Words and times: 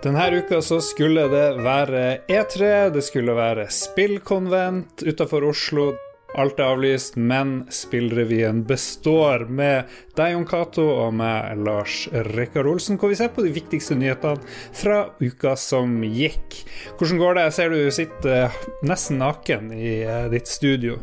Denne 0.00 0.30
uka 0.32 0.62
så 0.64 0.78
skulle 0.80 1.26
det 1.28 1.58
være 1.60 2.22
E3, 2.24 2.88
det 2.94 3.02
skulle 3.04 3.34
være 3.36 3.66
spillkonvent 3.68 5.04
utafor 5.04 5.44
Oslo. 5.50 5.90
Alt 6.40 6.56
er 6.62 6.70
avlyst, 6.72 7.18
men 7.20 7.66
spillrevyen 7.74 8.62
består 8.64 9.44
med 9.44 9.90
deg, 10.16 10.32
Jon 10.32 10.48
Cato, 10.48 10.86
og 11.02 11.12
med 11.20 11.60
Lars 11.66 12.06
Rekard 12.32 12.70
Olsen, 12.70 12.96
hvor 12.96 13.12
vi 13.12 13.20
ser 13.20 13.28
på 13.34 13.44
de 13.44 13.52
viktigste 13.52 13.98
nyhetene 14.00 14.40
fra 14.72 15.02
uka 15.20 15.52
som 15.60 15.98
gikk. 16.00 16.62
Hvordan 16.96 17.20
går 17.20 17.36
det? 17.36 17.48
Jeg 17.50 17.58
ser 17.58 17.74
du 17.74 17.80
sitter 18.00 18.62
nesten 18.88 19.20
naken 19.20 19.74
i 19.76 19.98
eh, 20.06 20.30
ditt 20.32 20.48
studio. 20.48 20.96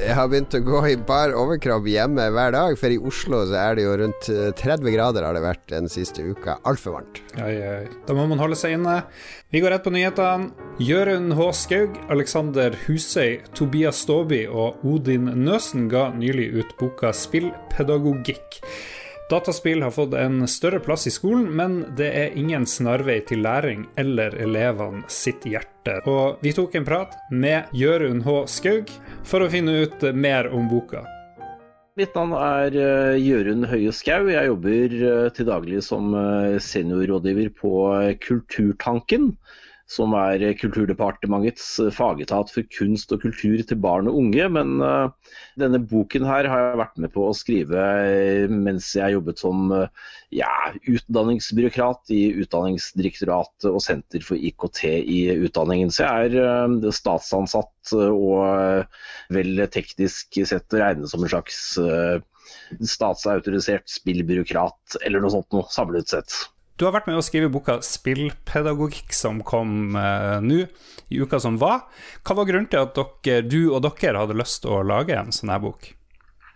Jeg 0.00 0.14
har 0.16 0.28
begynt 0.32 0.54
å 0.56 0.60
gå 0.64 0.78
i 0.88 0.94
bar 0.96 1.34
overkropp 1.36 1.84
hjemme 1.90 2.24
hver 2.32 2.54
dag, 2.54 2.76
for 2.80 2.92
i 2.92 2.96
Oslo 2.96 3.42
så 3.50 3.56
er 3.60 3.76
det 3.76 3.84
jo 3.84 3.96
rundt 4.00 4.28
30 4.56 4.72
eh, 4.72 4.92
grader 4.94 5.26
har 5.26 5.36
det 5.36 5.42
vært 5.44 5.66
den 5.68 5.90
siste 5.92 6.24
uka. 6.24 6.56
Altfor 6.68 6.96
varmt. 6.96 7.20
Oi, 7.36 7.56
oi. 7.60 7.82
Da 8.08 8.16
må 8.16 8.24
man 8.30 8.40
holde 8.40 8.56
seg 8.56 8.78
inne. 8.78 9.02
Vi 9.52 9.60
går 9.60 9.74
rett 9.74 9.84
på 9.84 9.92
nyhetene. 9.92 10.54
Jørund 10.80 11.36
H. 11.36 11.50
Skaug, 11.58 12.00
Alexander 12.12 12.78
Husøy, 12.86 13.42
Tobias 13.56 14.00
Ståby 14.06 14.46
og 14.48 14.80
Odin 14.88 15.28
Nøsen 15.44 15.90
ga 15.92 16.08
nylig 16.16 16.48
ut 16.56 16.72
boka 16.80 17.12
Spillpedagogikk. 17.16 18.62
Dataspill 19.30 19.82
har 19.82 19.90
fått 19.94 20.14
en 20.14 20.48
større 20.48 20.80
plass 20.82 21.06
i 21.06 21.10
skolen, 21.14 21.44
men 21.54 21.84
det 21.94 22.08
er 22.18 22.32
ingen 22.38 22.64
snarvei 22.66 23.20
til 23.22 23.44
læring 23.46 23.84
eller 24.00 24.34
elevene 24.42 25.04
sitt 25.06 25.46
hjerte. 25.46 26.00
Og 26.10 26.42
vi 26.42 26.50
tok 26.56 26.74
en 26.74 26.88
prat 26.88 27.14
med 27.30 27.70
Jørund 27.70 28.24
H. 28.26 28.34
Skaug 28.50 28.90
for 29.22 29.46
å 29.46 29.50
finne 29.52 29.84
ut 29.84 30.02
mer 30.18 30.50
om 30.50 30.66
boka. 30.66 31.04
Mitt 32.00 32.18
navn 32.18 32.34
er 32.40 32.74
eh, 32.74 33.20
Jørund 33.22 33.68
Høie 33.70 33.94
Skau. 33.94 34.26
Jeg 34.32 34.50
jobber 34.50 34.98
eh, 34.98 35.30
til 35.36 35.46
daglig 35.46 35.84
som 35.86 36.10
eh, 36.10 36.58
seniorrådgiver 36.66 37.54
på 37.54 37.72
Kulturtanken 38.26 39.36
som 39.90 40.14
er 40.14 40.42
Kulturdepartementets 40.60 41.66
fagetat 41.96 42.52
for 42.54 42.66
kunst 42.70 43.10
og 43.14 43.24
kultur 43.24 43.58
til 43.66 43.80
barn 43.82 44.10
og 44.10 44.20
unge. 44.20 44.46
Men 44.54 44.76
uh, 44.84 45.10
denne 45.58 45.80
boken 45.90 46.26
her 46.28 46.46
har 46.50 46.62
jeg 46.68 46.80
vært 46.80 47.00
med 47.02 47.12
på 47.14 47.26
å 47.26 47.34
skrive 47.36 47.86
eh, 48.06 48.44
mens 48.50 48.92
jeg 48.94 49.16
jobbet 49.16 49.42
som 49.42 49.72
ja, 50.34 50.50
utdanningsbyråkrat 50.86 52.12
i 52.14 52.22
Utdanningsdirektoratet 52.44 53.66
og 53.70 53.82
Senter 53.82 54.22
for 54.24 54.38
IKT 54.38 54.84
i 54.86 55.20
utdanningen. 55.48 55.90
Så 55.90 56.06
jeg 56.06 56.38
er 56.38 56.90
statsansatt 56.94 57.94
og 57.96 58.86
vel 59.34 59.64
teknisk 59.74 60.40
sett 60.46 60.78
regnet 60.78 61.10
som 61.10 61.24
en 61.24 61.32
slags 61.32 61.60
statsautorisert 62.80 63.90
spillbyråkrat 63.90 65.00
eller 65.04 65.22
noe 65.22 65.34
sånt 65.34 65.50
noe, 65.54 65.66
samlet 65.72 66.14
sett. 66.14 66.36
Du 66.80 66.86
har 66.86 66.94
vært 66.94 67.10
med 67.10 67.18
å 67.20 67.22
skrive 67.24 67.50
boka 67.52 67.74
'Spillpedagogikk', 67.84 69.12
som 69.12 69.42
kom 69.44 69.98
eh, 70.00 70.38
nå, 70.40 70.62
i 71.12 71.18
uka 71.20 71.36
som 71.36 71.58
var. 71.60 71.82
Hva 72.24 72.38
var 72.38 72.46
grunnen 72.48 72.70
til 72.72 72.80
at 72.80 72.96
dere, 72.96 73.42
du 73.44 73.74
og 73.76 73.82
dere 73.84 74.22
hadde 74.22 74.38
lyst 74.38 74.62
til 74.64 74.78
å 74.78 74.86
lage 74.88 75.12
en 75.12 75.28
sånn 75.28 75.52
her 75.52 75.60
bok? 75.60 75.90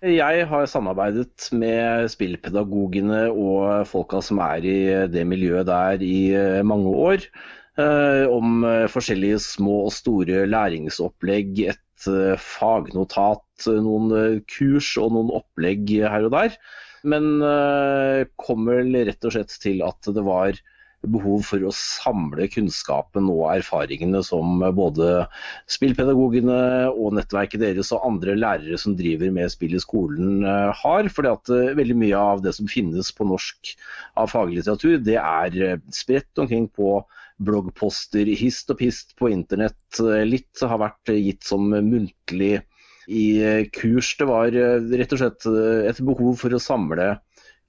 Jeg 0.01 0.47
har 0.49 0.65
samarbeidet 0.69 1.51
med 1.53 2.09
spillpedagogene 2.13 3.27
og 3.33 3.85
folka 3.89 4.23
som 4.25 4.41
er 4.41 4.65
i 4.65 4.79
det 5.13 5.27
miljøet 5.29 5.69
der 5.69 6.01
i 6.01 6.33
eh, 6.33 6.65
mange 6.65 6.97
år. 7.05 7.29
Eh, 7.77 8.25
om 8.33 8.65
eh, 8.65 8.87
forskjellige 8.89 9.43
små 9.45 9.83
og 9.91 9.93
store 9.93 10.47
læringsopplegg, 10.49 11.67
et 11.75 12.09
eh, 12.09 12.41
fagnotat, 12.41 13.45
noen 13.77 14.41
kurs 14.49 14.95
og 14.97 15.13
noen 15.19 15.37
opplegg 15.37 15.93
her 16.01 16.31
og 16.31 16.33
der. 16.39 16.57
Men 17.05 17.43
uh, 17.45 18.25
kom 18.41 18.71
vel 18.71 18.95
rett 19.09 19.27
og 19.27 19.35
slett 19.35 19.53
til 19.63 19.85
at 19.85 20.09
det 20.15 20.25
var 20.25 20.57
behov 21.05 21.43
for 21.45 21.61
å 21.69 21.73
samle 21.77 22.47
kunnskapen 22.49 23.27
og 23.29 23.43
erfaringene 23.51 24.23
som 24.25 24.63
både 24.73 25.27
spillpedagogene 25.69 26.57
og 26.95 27.19
nettverket 27.19 27.61
deres 27.61 27.93
og 27.93 28.07
andre 28.09 28.39
lærere 28.39 28.79
som 28.81 28.97
driver 28.97 29.29
med 29.37 29.53
spill 29.53 29.77
i 29.77 29.83
skolen 29.85 30.47
uh, 30.49 30.73
har. 30.81 31.11
fordi 31.13 31.33
at 31.35 31.53
uh, 31.53 31.75
veldig 31.77 31.99
mye 32.07 32.23
av 32.33 32.45
det 32.47 32.55
som 32.57 32.71
finnes 32.71 33.13
på 33.13 33.29
norsk 33.29 33.75
av 34.21 34.33
faglitteratur, 34.33 34.97
det 35.05 35.21
er 35.21 35.83
spredt 35.93 36.41
omkring 36.41 36.71
på 36.73 36.97
bloggposter, 37.45 38.29
hist 38.39 38.71
og 38.71 38.79
pist 38.79 39.17
på 39.19 39.29
internett. 39.35 39.99
Litt 40.25 40.63
har 40.63 40.79
vært 40.81 41.11
gitt 41.19 41.43
som 41.45 41.67
muntlig 41.67 42.61
i 43.09 43.27
eh, 43.43 43.67
kurs. 43.73 44.17
Det 44.19 44.29
var 44.29 44.55
eh, 44.55 44.89
rett 45.01 45.15
og 45.15 45.21
slett 45.21 45.47
eh, 45.51 45.85
et 45.91 46.01
behov 46.05 46.37
for 46.41 46.55
å 46.55 46.63
samle 46.63 47.15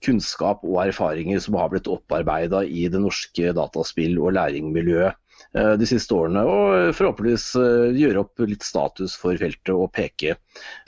kunnskap 0.06 0.64
og 0.68 0.82
erfaringer 0.84 1.40
som 1.42 1.58
har 1.58 1.72
blitt 1.72 1.90
opparbeida 1.90 2.64
i 2.68 2.88
det 2.92 3.02
norske 3.02 3.54
dataspill- 3.58 4.20
og 4.22 4.36
læringmiljøet 4.38 5.22
de 5.80 5.88
siste 5.88 6.12
årene, 6.16 6.42
og 6.48 6.96
forhåpentligvis 6.96 7.46
gjøre 7.96 8.22
opp 8.22 8.44
litt 8.44 8.64
status 8.64 9.16
for 9.20 9.40
feltet 9.40 9.72
og 9.72 9.88
peke 9.96 10.36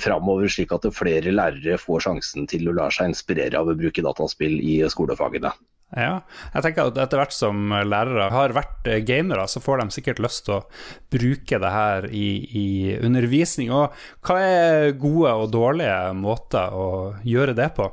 framover, 0.03 0.51
slik 0.51 0.73
at 0.75 0.87
flere 0.95 1.31
lærere 1.31 1.79
får 1.79 2.03
sjansen 2.03 2.47
til 2.51 2.67
å 2.67 2.75
la 2.75 2.89
seg 2.91 3.13
inspirere 3.13 3.59
av 3.59 3.71
å 3.71 3.77
bruke 3.79 4.03
dataspill 4.03 4.59
i 4.59 4.81
skolefagene. 4.91 5.53
Ja, 5.95 6.25
jeg 6.51 6.63
tenker 6.65 6.89
at 6.89 6.97
etter 6.99 7.21
hvert 7.21 7.31
som 7.31 7.69
lærere 7.71 8.25
har 8.33 8.51
vært 8.55 8.89
eh, 8.91 8.99
gamere, 9.07 9.45
så 9.47 9.61
får 9.63 9.79
de 9.79 9.95
sikkert 9.95 10.19
lyst 10.19 10.43
til 10.43 10.57
å 10.57 10.65
bruke 11.13 11.59
det 11.63 11.69
her 11.71 12.07
i, 12.11 12.27
i 12.43 12.65
undervisning. 12.99 13.71
Og 13.71 13.95
hva 14.27 14.35
er 14.43 14.97
gode 14.99 15.31
og 15.31 15.53
dårlige 15.53 16.11
måter 16.19 16.75
å 16.75 16.89
gjøre 17.23 17.55
det 17.55 17.69
på? 17.77 17.87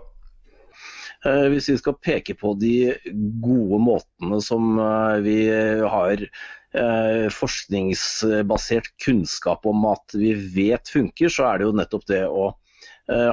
Eh, 1.23 1.47
hvis 1.53 1.71
vi 1.71 1.77
skal 1.79 1.95
peke 2.03 2.35
på 2.41 2.57
de 2.59 2.75
gode 3.45 3.79
måtene 3.87 4.41
som 4.43 4.75
eh, 4.75 5.23
vi 5.23 5.39
har 5.87 6.27
forskningsbasert 7.31 8.89
kunnskap 9.05 9.63
om 9.71 9.85
at 9.87 10.17
vi 10.19 10.33
vet 10.57 10.91
funker, 10.91 11.31
så 11.31 11.45
er 11.47 11.61
det 11.61 11.69
jo 11.69 11.77
nettopp 11.79 12.09
det 12.11 12.25
å 12.27 12.49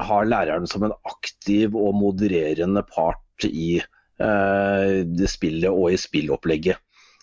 ha 0.06 0.18
læreren 0.22 0.68
som 0.70 0.86
en 0.86 0.94
aktiv 1.10 1.74
og 1.74 1.96
modererende 1.98 2.84
part 2.86 3.48
i 3.48 3.80
Eh, 3.82 4.01
det 4.22 5.28
spillet 5.30 5.70
og 5.70 5.92
i 5.92 5.98
spillopplegget. 6.00 6.78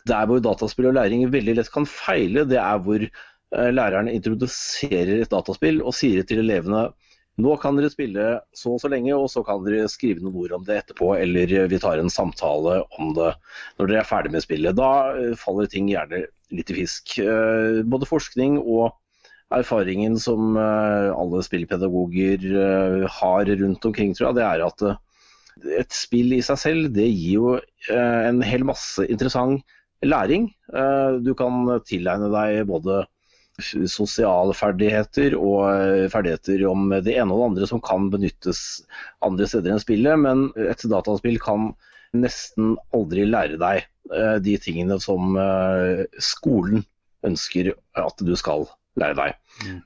Der 0.08 0.26
hvor 0.30 0.40
dataspill 0.44 0.90
og 0.90 0.98
læring 0.98 1.28
veldig 1.32 1.58
lett 1.60 1.72
kan 1.74 1.88
feile, 1.90 2.46
det 2.48 2.60
er 2.62 2.80
hvor 2.84 3.04
eh, 3.04 3.70
læreren 3.74 4.10
introduserer 4.12 5.20
et 5.20 5.32
dataspill 5.32 5.82
og 5.84 5.96
sier 5.98 6.26
til 6.28 6.44
elevene 6.46 6.90
nå 7.40 7.54
kan 7.56 7.78
dere 7.78 7.88
spille 7.88 8.24
så 8.52 8.74
og 8.76 8.82
så 8.82 8.90
lenge, 8.92 9.14
og 9.16 9.30
så 9.32 9.46
kan 9.48 9.62
dere 9.64 9.88
skrive 9.88 10.20
noen 10.20 10.36
ord 10.42 10.58
om 10.58 10.64
det 10.68 10.82
etterpå, 10.82 11.14
eller 11.16 11.54
vi 11.72 11.78
tar 11.80 12.02
en 12.02 12.12
samtale 12.12 12.82
om 13.00 13.14
det 13.16 13.30
når 13.78 13.88
dere 13.88 14.02
er 14.02 14.10
ferdig 14.10 14.34
med 14.34 14.44
spillet. 14.44 14.76
Da 14.76 14.90
eh, 15.16 15.38
faller 15.40 15.70
ting 15.72 15.88
gjerne 15.92 16.26
litt 16.52 16.74
i 16.74 16.80
fisk. 16.82 17.20
Både 17.88 18.10
forskning 18.10 18.58
og 18.60 18.90
erfaringen 19.54 20.18
som 20.20 20.58
alle 20.58 21.44
spillpedagoger 21.46 22.48
har 23.20 23.52
rundt 23.62 23.86
omkring, 23.86 24.16
tror 24.18 24.28
jeg, 24.28 24.38
det 24.40 24.48
er 24.48 24.64
at 24.66 24.84
et 25.80 25.94
spill 25.96 26.34
i 26.38 26.42
seg 26.46 26.60
selv 26.62 26.90
det 26.96 27.08
gir 27.08 27.36
jo 27.36 27.54
eh, 27.58 28.22
en 28.30 28.42
hel 28.46 28.66
masse 28.68 29.06
interessant 29.08 29.64
læring. 30.06 30.50
Eh, 30.72 31.20
du 31.24 31.34
kan 31.38 31.68
tilegne 31.88 32.30
deg 32.34 32.64
både 32.70 33.04
sosiale 33.60 34.56
ferdigheter 34.56 35.36
og 35.36 35.66
eh, 35.74 36.08
ferdigheter 36.12 36.64
om 36.70 36.88
det 37.04 37.18
ene 37.18 37.36
og 37.36 37.42
det 37.42 37.50
andre 37.50 37.70
som 37.74 37.84
kan 37.84 38.08
benyttes 38.14 38.64
andre 39.26 39.50
steder 39.52 39.76
enn 39.76 39.84
spillet, 39.84 40.20
men 40.22 40.50
et 40.70 40.86
dataspill 40.88 41.40
kan 41.44 41.74
nesten 42.16 42.74
aldri 42.96 43.28
lære 43.30 43.60
deg 43.62 43.86
de 44.42 44.56
tingene 44.58 44.96
som 44.98 45.36
skolen 46.18 46.82
ønsker 47.28 47.70
at 48.02 48.24
du 48.26 48.32
skal 48.40 48.64
lære 49.02 49.18
deg. 49.18 49.38
Mm. 49.60 49.80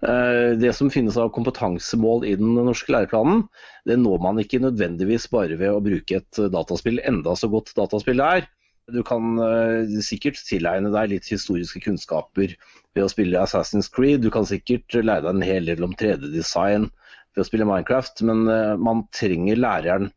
Det 0.61 0.71
som 0.77 0.91
finnes 0.93 1.15
av 1.17 1.31
kompetansemål 1.33 2.25
i 2.29 2.35
den 2.39 2.53
norske 2.57 2.93
læreplanen, 2.93 3.45
det 3.89 3.97
når 4.01 4.19
man 4.21 4.41
ikke 4.41 4.61
nødvendigvis 4.63 5.29
bare 5.33 5.57
ved 5.59 5.73
å 5.73 5.81
bruke 5.83 6.19
et 6.19 6.41
dataspill, 6.53 7.01
enda 7.07 7.33
så 7.39 7.49
godt 7.51 7.73
dataspill 7.77 8.21
det 8.21 8.29
er. 8.39 8.49
Du 8.91 8.99
kan 9.07 9.37
uh, 9.39 9.99
sikkert 10.03 10.41
tilegne 10.43 10.91
deg 10.91 11.13
litt 11.13 11.29
historiske 11.31 11.79
kunnskaper 11.85 12.51
ved 12.93 13.05
å 13.05 13.11
spille 13.11 13.39
Assassin's 13.39 13.87
Creed. 13.89 14.25
Du 14.25 14.29
kan 14.33 14.45
sikkert 14.45 14.93
lære 14.99 15.23
deg 15.23 15.31
en 15.31 15.47
hel 15.47 15.71
del 15.71 15.85
om 15.87 15.95
3D-design 15.97 16.89
ved 17.33 17.41
å 17.41 17.47
spille 17.47 17.65
Minecraft, 17.65 18.21
men 18.27 18.43
man 18.83 19.07
trenger 19.15 19.57
læreren 19.57 20.11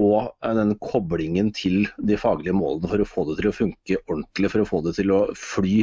og 0.00 0.32
den 0.40 0.76
koblingen 0.80 1.50
til 1.52 1.84
de 2.00 2.16
faglige 2.16 2.56
målene 2.56 2.88
for 2.88 3.02
å 3.02 3.08
få 3.08 3.24
det 3.28 3.38
til 3.40 3.50
å 3.50 3.56
funke 3.56 3.98
ordentlig, 4.06 4.50
for 4.52 4.64
å 4.64 4.68
få 4.68 4.80
det 4.86 4.94
til 4.96 5.12
å 5.12 5.20
fly 5.36 5.82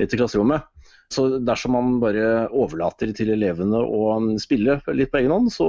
rett 0.00 0.14
i 0.14 0.18
klasserommet. 0.18 0.66
Så 1.12 1.26
dersom 1.44 1.74
man 1.76 1.90
bare 2.02 2.46
overlater 2.48 3.12
til 3.14 3.34
elevene 3.34 3.80
å 3.82 4.16
spille 4.40 4.78
litt 4.96 5.12
på 5.12 5.20
egen 5.20 5.34
hånd, 5.34 5.50
så, 5.52 5.68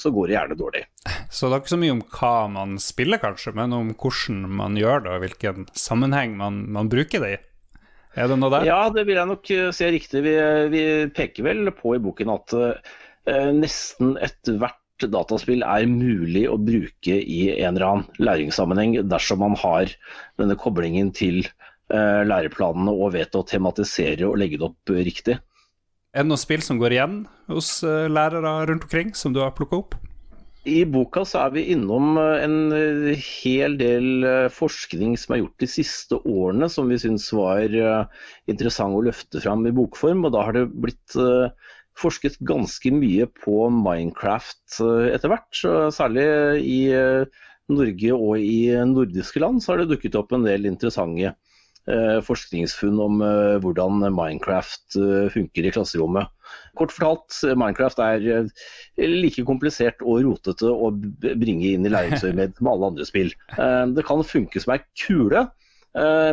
så, 0.00 0.12
går 0.14 0.30
det 0.30 0.36
gjerne 0.36 0.58
dårlig. 0.60 0.84
Så 1.28 1.48
det 1.48 1.56
er 1.56 1.64
ikke 1.64 1.74
så 1.74 1.80
mye 1.82 1.96
om 1.96 2.04
hva 2.14 2.34
man 2.54 2.76
spiller, 2.82 3.20
kanskje, 3.22 3.54
men 3.58 3.74
om 3.76 3.90
hvordan 3.92 4.44
man 4.60 4.78
gjør 4.78 5.04
det, 5.04 5.16
og 5.16 5.26
hvilken 5.26 5.66
sammenheng 5.76 6.38
man, 6.40 6.62
man 6.72 6.92
bruker 6.92 7.26
det 7.26 7.34
i? 7.34 7.42
Er 8.14 8.30
det 8.30 8.38
noe 8.38 8.52
der? 8.52 8.68
Ja, 8.68 8.80
det 8.94 9.04
vil 9.08 9.18
jeg 9.18 9.30
nok 9.30 9.50
eh, 9.50 9.68
se 9.74 9.90
riktig. 9.90 10.22
Vi, 10.22 10.34
vi 10.70 10.84
peker 11.14 11.48
vel 11.48 11.74
på 11.74 11.96
i 11.96 12.02
boken 12.02 12.30
at 12.36 12.54
uh, 12.54 12.94
nesten 13.56 14.14
ethvert 14.22 14.80
dataspill 15.10 15.64
er 15.66 15.88
mulig 15.90 16.44
å 16.46 16.54
bruke 16.60 17.16
i 17.18 17.40
en 17.56 17.74
eller 17.74 17.86
annen 17.88 18.22
læringssammenheng 18.22 19.00
dersom 19.10 19.42
man 19.42 19.56
har 19.58 19.90
denne 20.40 20.56
koblingen 20.60 21.10
til 21.16 21.42
læreplanene 21.90 22.94
og 22.94 23.12
vet 23.12 23.36
å 23.36 23.42
tematisere 23.44 24.24
og 24.24 24.38
legge 24.40 24.56
det 24.56 24.64
opp 24.70 24.92
riktig. 24.96 25.34
Er 26.14 26.24
det 26.24 26.30
noen 26.30 26.40
spill 26.40 26.62
som 26.64 26.78
går 26.80 26.94
igjen 26.94 27.18
hos 27.50 27.68
uh, 27.84 28.06
lærere 28.08 28.54
rundt 28.70 28.86
omkring, 28.86 29.10
som 29.18 29.34
du 29.34 29.42
har 29.42 29.52
plukka 29.52 29.82
opp? 29.82 29.96
I 30.64 30.86
boka 30.88 31.26
så 31.28 31.42
er 31.42 31.52
vi 31.58 31.66
innom 31.74 32.16
en 32.16 32.72
hel 33.20 33.74
del 33.76 34.24
forskning 34.48 35.12
som 35.20 35.34
er 35.34 35.42
gjort 35.42 35.60
de 35.60 35.68
siste 35.68 36.16
årene, 36.22 36.70
som 36.72 36.88
vi 36.88 36.96
syns 37.02 37.26
var 37.36 37.68
interessant 38.48 38.96
å 38.96 39.02
løfte 39.04 39.42
fram 39.44 39.66
i 39.68 39.74
bokform. 39.76 40.24
og 40.24 40.32
Da 40.32 40.46
har 40.46 40.56
det 40.56 40.70
blitt 40.72 41.18
forsket 41.98 42.38
ganske 42.46 42.92
mye 42.94 43.26
på 43.44 43.68
Minecraft 43.72 44.80
eh, 44.82 45.10
etter 45.14 45.32
hvert. 45.32 45.64
Særlig 45.94 46.26
i 46.64 46.78
eh, 46.94 47.42
Norge 47.72 48.16
og 48.16 48.38
i 48.42 48.68
nordiske 48.88 49.42
land 49.42 49.62
så 49.62 49.72
har 49.72 49.82
det 49.82 49.92
dukket 49.94 50.18
opp 50.18 50.34
en 50.34 50.46
del 50.46 50.68
interessante 50.70 51.30
eh, 51.30 51.38
forskningsfunn 52.24 53.00
om 53.04 53.18
hvordan 53.60 53.98
Minecraft 54.16 54.96
funker 55.34 55.66
i 55.68 55.72
klasserommet. 55.74 56.30
Kort 56.78 56.94
fortalt, 56.96 57.36
Minecraft 57.60 58.00
er 58.00 58.46
like 58.96 59.44
komplisert 59.44 60.00
og 60.00 60.22
rotete 60.24 60.70
å 60.72 60.88
bringe 60.94 61.74
inn 61.74 61.84
i 61.84 61.92
læringsøyemed 61.92 62.54
som 62.58 62.72
alle 62.72 62.88
andre 62.92 63.08
spill. 63.08 63.34
Det 63.52 64.06
kan 64.08 64.24
funke 64.24 64.64
som 64.64 64.72
ei 64.72 64.80
kule, 64.96 65.44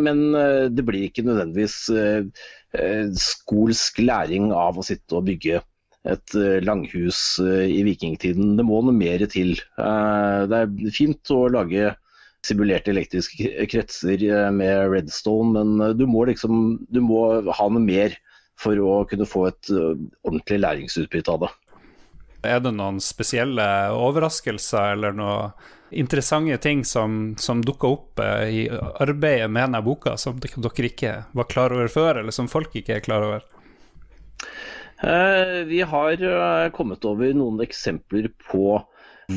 men 0.08 0.24
det 0.72 0.88
blir 0.88 1.10
ikke 1.10 1.28
nødvendigvis 1.28 1.82
Eh, 2.72 3.10
skolsk 3.20 4.00
læring 4.00 4.52
av 4.56 4.78
å 4.80 4.86
sitte 4.86 5.18
og 5.18 5.26
bygge 5.28 5.60
et 6.08 6.36
eh, 6.40 6.62
langhus 6.64 7.36
eh, 7.44 7.68
i 7.68 7.82
vikingtiden. 7.84 8.56
Det 8.56 8.64
må 8.64 8.80
noe 8.86 8.96
mer 8.96 9.26
til. 9.32 9.58
Det 9.76 10.62
er 10.62 10.94
fint 10.96 11.34
å 11.36 11.44
lage 11.52 11.92
simulerte 12.46 12.94
elektriske 12.94 13.68
kretser 13.70 14.24
med 14.56 14.92
redstone, 14.94 15.62
men 15.62 15.98
du 15.98 16.08
må, 16.10 16.26
liksom, 16.30 16.80
du 16.90 17.02
må 17.06 17.24
ha 17.46 17.68
noe 17.70 17.84
mer 17.84 18.16
for 18.62 18.78
å 18.78 19.02
kunne 19.10 19.28
få 19.30 19.48
et 19.50 19.70
ordentlig 19.72 20.62
læringsutbytte 20.62 21.34
av 21.34 21.46
det. 21.46 21.52
Er 22.50 22.64
det 22.66 22.74
noen 22.74 22.98
spesielle 23.04 23.66
overraskelser 23.94 24.96
eller 24.96 25.14
noen 25.14 25.54
interessante 25.92 26.58
ting 26.58 26.86
som, 26.86 27.36
som 27.38 27.62
dukka 27.62 27.88
opp 27.88 28.20
eh, 28.20 28.44
i 28.50 28.62
arbeidet 28.72 29.50
med 29.52 29.68
denne 29.68 29.82
boka, 29.86 30.16
som 30.18 30.40
dere 30.42 30.88
ikke 30.88 31.16
var 31.38 31.50
klar 31.52 31.76
over 31.76 31.92
før, 31.92 32.22
eller 32.22 32.36
som 32.36 32.50
folk 32.52 32.76
ikke 32.80 32.98
er 32.98 33.06
klar 33.06 33.26
over? 33.28 33.46
Eh, 35.04 35.62
vi 35.68 35.82
har 35.84 36.16
eh, 36.16 36.70
kommet 36.76 37.06
over 37.06 37.34
noen 37.36 37.62
eksempler 37.66 38.32
på 38.50 38.80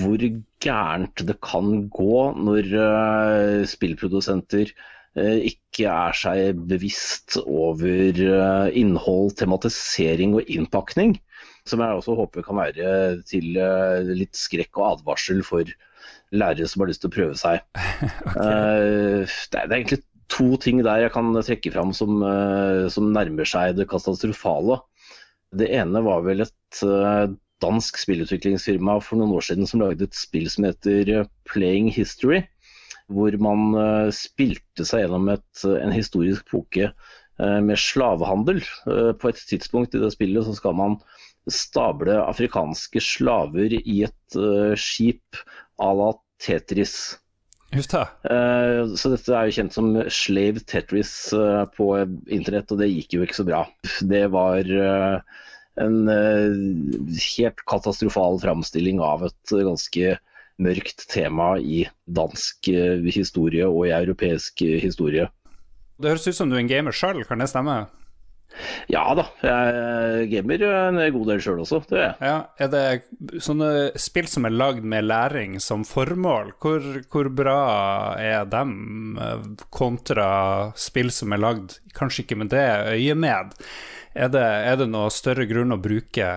hvor 0.00 0.24
gærent 0.64 1.22
det 1.28 1.38
kan 1.44 1.86
gå 1.92 2.18
når 2.40 2.70
spillprodusenter 3.70 4.72
ikke 5.14 5.86
er 5.86 6.16
seg 6.18 6.62
bevisst 6.66 7.36
over 7.44 8.18
innhold, 8.74 9.36
tematisering 9.38 10.34
og 10.40 10.50
innpakning. 10.50 11.14
Som 11.68 11.84
jeg 11.84 12.00
også 12.00 12.16
håper 12.18 12.42
kan 12.44 12.58
være 12.58 12.88
til 13.28 13.54
litt 14.10 14.34
skrekk 14.34 14.80
og 14.80 14.88
advarsel 14.88 15.44
for 15.46 15.70
lærere 16.34 16.68
som 16.68 16.82
har 16.82 16.90
lyst 16.90 17.04
til 17.04 17.12
å 17.12 17.14
prøve 17.14 17.38
seg. 17.38 17.62
okay. 18.28 18.34
uh, 18.34 19.22
det, 19.24 19.60
er, 19.60 19.68
det, 19.68 19.70
er, 19.70 19.78
egentlig 19.78 20.00
to 20.32 20.48
ting 20.62 20.82
der 20.84 21.04
jeg 21.04 21.14
kan 21.14 21.30
trekke 21.36 21.72
fram 21.74 21.94
som, 21.96 22.22
uh, 22.24 22.86
som 22.92 23.12
nærmer 23.14 23.48
seg 23.48 23.78
det 23.78 23.88
katastrofale. 23.90 24.80
Det 25.54 25.70
ene 25.76 26.02
var 26.04 26.24
vel 26.26 26.46
et 26.46 26.82
uh, 26.82 27.26
dansk 27.64 27.98
spillutviklingsfirma 28.02 28.98
for 29.02 29.20
noen 29.20 29.34
år 29.38 29.48
siden 29.48 29.68
som 29.70 29.82
lagde 29.82 30.06
et 30.06 30.18
spill 30.18 30.46
som 30.52 30.68
heter 30.68 31.24
Playing 31.48 31.90
History. 31.94 32.44
Hvor 33.12 33.34
man 33.42 33.74
spilte 34.16 34.86
seg 34.88 35.02
gjennom 35.02 35.26
et, 35.32 35.64
en 35.64 35.92
historisk 35.92 36.46
poke 36.48 36.86
med 37.36 37.76
slavehandel. 37.76 38.62
På 39.20 39.28
et 39.28 39.42
tidspunkt 39.50 39.92
i 39.92 40.00
det 40.00 40.08
spillet 40.14 40.46
så 40.46 40.54
skal 40.56 40.78
man 40.78 40.96
stable 41.52 42.16
afrikanske 42.22 43.02
slaver 43.04 43.76
i 43.76 43.98
et 44.06 44.38
skip 44.80 45.42
à 45.76 45.92
la 45.92 46.14
Tetris. 46.40 47.18
Uh, 48.30 48.94
så 48.94 49.10
dette 49.10 49.32
er 49.34 49.48
jo 49.48 49.56
kjent 49.56 49.74
som 49.74 49.88
Slave 50.12 50.62
Tetris 50.68 51.12
uh, 51.34 51.64
på 51.74 51.88
internett, 52.30 52.70
og 52.70 52.78
det 52.78 52.92
gikk 52.92 53.16
jo 53.16 53.24
ikke 53.24 53.40
så 53.40 53.46
bra. 53.48 53.64
Det 54.14 54.24
var 54.34 54.70
uh, 54.70 55.42
en 55.80 56.06
helt 56.08 57.64
katastrofal 57.70 58.38
framstilling 58.42 59.00
av 59.02 59.24
et 59.26 59.54
ganske 59.54 60.14
mørkt 60.62 61.08
tema 61.10 61.56
i 61.58 61.82
dansk 62.06 62.70
historie 63.10 63.66
og 63.66 63.88
i 63.88 63.94
europeisk 63.96 64.62
historie. 64.82 65.26
Det 65.98 66.12
høres 66.12 66.28
ut 66.28 66.38
som 66.38 66.50
du 66.50 66.56
er 66.56 66.62
en 66.62 66.70
gamer 66.70 66.94
sjøl, 66.94 67.24
kan 67.26 67.42
det 67.42 67.50
stemme? 67.50 67.84
Ja 68.90 69.04
da, 69.16 69.24
jeg 69.42 70.28
gamer 70.30 70.64
en 70.68 71.00
god 71.14 71.30
del 71.32 71.42
sjøl 71.42 71.62
også, 71.64 71.80
det 71.90 72.00
jeg. 72.00 72.14
Ja, 72.22 72.36
er 72.60 72.70
det 72.72 73.40
sånne 73.42 73.70
spill 74.00 74.28
som 74.30 74.46
er 74.48 74.54
lagd 74.54 74.86
med 74.86 75.08
læring 75.08 75.56
som 75.62 75.84
formål, 75.88 76.54
hvor, 76.62 76.84
hvor, 77.12 77.30
bra 77.34 77.58
er 78.20 78.46
dem 78.50 79.18
eh, 79.20 79.48
kontra 79.74 80.28
spill 80.78 81.12
som 81.14 81.34
er 81.34 81.42
lagd 81.42 81.78
kanskje 81.96 82.24
ikke 82.24 82.40
med 82.42 82.52
det 82.54 82.66
øyemed? 82.94 83.56
Er 84.14 84.30
det, 84.30 84.44
er 84.44 84.78
det 84.78 84.90
noe 84.92 85.10
større 85.10 85.48
grunn 85.50 85.74
å 85.74 85.80
bruke 85.82 86.30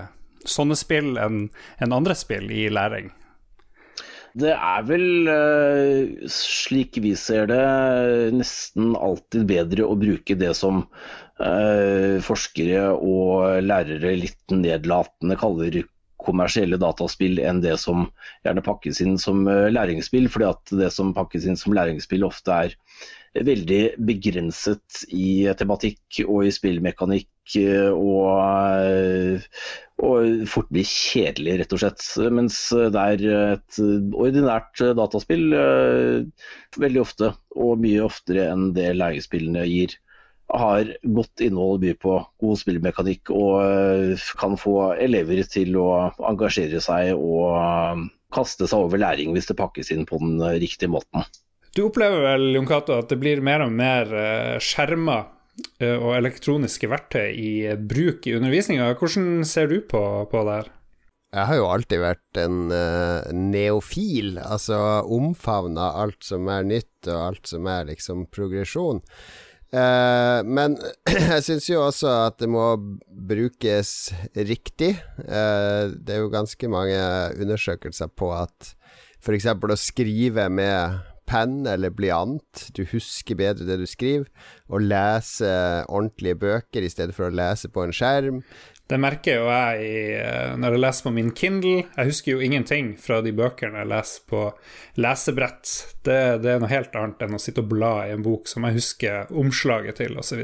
sånne 0.48 0.76
spill 0.78 1.14
enn 1.20 1.46
en 1.82 1.94
andre 1.94 2.16
spill 2.18 2.50
i 2.50 2.66
læring? 2.72 3.12
Det 4.38 4.52
er 4.52 4.82
vel, 4.86 5.28
eh, 5.32 6.26
slik 6.28 6.98
vi 7.00 7.14
ser 7.16 7.48
det, 7.48 7.62
nesten 8.36 8.92
alltid 8.98 9.46
bedre 9.48 9.88
å 9.88 9.96
bruke 9.98 10.36
det 10.38 10.52
som 10.58 10.84
Eh, 11.38 12.18
forskere 12.26 12.88
og 12.98 13.62
lærere 13.62 14.16
litt 14.18 14.50
nedlatende 14.50 15.36
kaller 15.38 15.84
kommersielle 16.18 16.80
dataspill 16.82 17.38
enn 17.38 17.60
det 17.62 17.76
som 17.78 18.08
gjerne 18.42 18.64
pakkes 18.66 18.98
inn 19.04 19.14
som 19.22 19.44
eh, 19.46 19.68
læringsspill. 19.70 20.26
fordi 20.28 20.48
at 20.48 20.72
det 20.80 20.90
som 20.90 21.14
pakkes 21.14 21.46
inn 21.46 21.56
som 21.56 21.76
læringsspill 21.78 22.26
ofte 22.26 22.56
er 22.66 22.74
veldig 23.46 24.02
begrenset 24.02 25.04
i 25.14 25.46
tematikk 25.54 26.24
og 26.26 26.48
i 26.48 26.50
spillmekanikk 26.50 27.30
og, 27.56 29.46
og 30.04 30.42
fort 30.52 30.68
blir 30.74 30.84
kjedelig, 30.88 31.54
rett 31.62 31.72
og 31.72 31.80
slett. 31.82 32.04
Mens 32.34 32.58
det 32.74 33.04
er 33.04 33.24
et 33.54 33.80
ordinært 34.12 34.84
dataspill 34.98 35.48
veldig 36.78 37.00
ofte, 37.00 37.32
og 37.56 37.80
mye 37.80 38.04
oftere 38.04 38.50
enn 38.52 38.70
det 38.76 38.92
læringsspillene 38.98 39.64
gir 39.70 39.96
har 40.48 40.88
godt 41.02 41.42
innhold, 41.44 41.82
byr 41.82 41.96
på 42.00 42.14
god 42.40 42.60
spillmekanikk 42.60 43.32
og 43.34 43.58
eh, 43.62 44.28
kan 44.40 44.56
få 44.60 44.94
elever 44.96 45.42
til 45.48 45.76
å 45.80 45.88
engasjere 46.30 46.80
seg 46.80 47.12
og 47.16 47.58
eh, 47.58 48.06
kaste 48.34 48.68
seg 48.68 48.86
over 48.86 49.00
læring 49.00 49.34
hvis 49.36 49.50
det 49.50 49.58
pakkes 49.58 49.92
inn 49.92 50.06
på 50.08 50.20
den 50.22 50.40
riktige 50.60 50.90
måten. 50.92 51.26
Du 51.76 51.84
opplever 51.86 52.24
vel 52.24 52.54
Jon 52.56 52.70
at 52.72 53.10
det 53.10 53.20
blir 53.20 53.44
mer 53.44 53.66
og 53.66 53.74
mer 53.76 54.14
eh, 54.16 54.56
skjermer 54.62 55.28
og 55.82 56.12
elektroniske 56.14 56.88
verktøy 56.90 57.28
i 57.34 57.50
bruk 57.78 58.26
i 58.26 58.34
undervisninga. 58.38 58.92
Hvordan 58.98 59.44
ser 59.48 59.70
du 59.70 59.80
på, 59.86 60.02
på 60.30 60.42
det 60.46 60.56
her? 60.60 60.70
Jeg 61.28 61.44
har 61.44 61.58
jo 61.58 61.66
alltid 61.68 62.00
vært 62.00 62.38
en 62.40 62.70
uh, 62.72 63.26
neofil, 63.36 64.38
altså 64.40 64.78
omfavna 65.12 65.90
alt 66.00 66.24
som 66.24 66.48
er 66.48 66.64
nytt 66.64 67.10
og 67.10 67.18
alt 67.20 67.50
som 67.50 67.68
er 67.68 67.90
liksom 67.90 68.24
progresjon. 68.32 69.02
Uh, 69.68 70.40
men 70.48 70.78
jeg 71.34 71.44
syns 71.44 71.68
jo 71.68 71.82
også 71.84 72.14
at 72.30 72.38
det 72.40 72.48
må 72.48 72.70
brukes 73.28 73.92
riktig. 74.32 74.94
Uh, 75.20 75.92
det 75.92 76.16
er 76.16 76.24
jo 76.24 76.32
ganske 76.32 76.72
mange 76.72 76.96
undersøkelser 77.36 78.08
på 78.08 78.32
at 78.32 78.72
f.eks. 79.20 79.50
å 79.52 79.76
skrive 79.76 80.48
med 80.48 80.96
penn 81.28 81.60
eller 81.68 81.92
blyant, 81.94 82.68
du 82.74 82.82
husker 82.88 83.38
bedre 83.38 83.68
det 83.68 83.78
du 83.82 83.86
skriver. 83.88 84.26
Å 84.68 84.80
lese 84.80 85.52
ordentlige 85.86 86.40
bøker 86.40 86.84
i 86.84 86.90
stedet 86.92 87.16
for 87.16 87.28
å 87.28 87.34
lese 87.34 87.70
på 87.72 87.84
en 87.84 87.94
skjerm. 87.94 88.42
Det 88.88 88.96
merker 88.96 89.42
jo 89.42 89.48
jeg 89.52 89.80
i, 89.84 89.96
eh, 90.16 90.54
når 90.56 90.74
jeg 90.74 90.80
leser 90.80 91.04
på 91.04 91.12
min 91.12 91.34
Kindle. 91.36 91.82
Jeg 91.92 92.08
husker 92.08 92.32
jo 92.32 92.44
ingenting 92.44 92.94
fra 92.96 93.20
de 93.20 93.34
bøkene 93.36 93.82
jeg 93.82 93.90
leser 93.90 94.24
på 94.30 94.46
lesebrett. 95.04 95.72
Det, 96.08 96.20
det 96.40 96.54
er 96.54 96.62
noe 96.62 96.72
helt 96.72 96.96
annet 96.96 97.26
enn 97.26 97.36
å 97.36 97.42
sitte 97.42 97.60
og 97.60 97.68
bla 97.74 97.92
i 98.06 98.14
en 98.14 98.24
bok 98.24 98.48
som 98.48 98.64
jeg 98.64 98.78
husker 98.78 99.34
omslaget 99.44 100.00
til, 100.00 100.16
osv. 100.16 100.40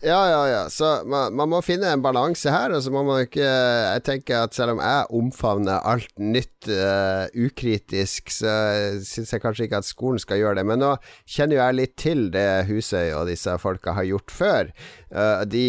Ja, 0.00 0.20
ja, 0.30 0.48
ja. 0.48 0.60
Så 0.72 0.86
man, 1.04 1.34
man, 1.36 1.50
må 1.52 1.58
finne 1.60 1.90
en 1.92 2.00
balanse 2.00 2.48
her. 2.52 2.72
Og 2.72 2.80
så 2.84 2.92
må 2.92 3.02
man 3.04 3.26
ikke 3.26 3.44
Jeg 3.44 4.04
tenker 4.06 4.46
at 4.46 4.56
selv 4.56 4.76
om 4.76 4.80
jeg 4.80 5.10
omfavner 5.20 5.84
alt 5.84 6.14
nytt 6.16 6.70
uh, 6.72 7.28
ukritisk, 7.36 8.32
så 8.32 8.54
syns 9.04 9.34
jeg 9.34 9.44
kanskje 9.44 9.68
ikke 9.68 9.82
at 9.82 9.88
skolen 9.88 10.22
skal 10.22 10.40
gjøre 10.40 10.60
det. 10.60 10.66
Men 10.70 10.80
nå 10.80 10.94
kjenner 11.28 11.58
jo 11.58 11.62
jeg 11.62 11.78
litt 11.78 11.94
til 12.00 12.26
det 12.32 12.48
Husøy 12.70 13.12
og 13.18 13.28
disse 13.28 13.58
folka 13.60 13.94
har 13.98 14.08
gjort 14.08 14.32
før. 14.32 14.72
Uh, 15.12 15.44
de, 15.44 15.66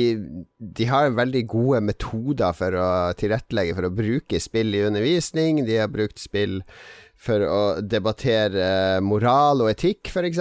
de, 0.60 0.88
har 0.88 1.12
veldig 1.18 1.46
gode 1.52 1.84
metoder 1.92 2.56
for 2.56 2.80
å 2.80 2.90
tilrettelegge 3.20 3.76
for 3.76 3.90
å 3.90 3.96
bruke 4.00 4.40
spill 4.40 4.72
i 4.80 4.86
undervisning. 4.88 5.66
De 5.68 5.82
har 5.82 5.92
brukt 5.92 6.24
spill 6.24 6.62
for 7.22 7.44
å 7.46 7.62
debattere 7.86 9.02
moral 9.06 9.62
og 9.62 9.70
etikk, 9.76 10.10
f.eks., 10.10 10.40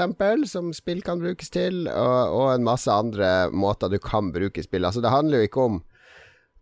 som 0.48 0.70
spill 0.72 1.02
kan 1.04 1.20
brukes 1.20 1.52
til, 1.52 1.82
og, 1.92 2.32
og, 2.32 2.46
en 2.54 2.64
masse 2.64 2.88
andre 2.88 3.50
måter 3.52 3.92
du 3.92 3.98
kan 4.00 4.30
bruke 4.32 4.64
spill. 4.64 4.86
Altså, 4.88 5.02
det 5.04 5.12
handler 5.12 5.42
jo 5.42 5.50
ikke 5.50 5.66
om 5.66 5.78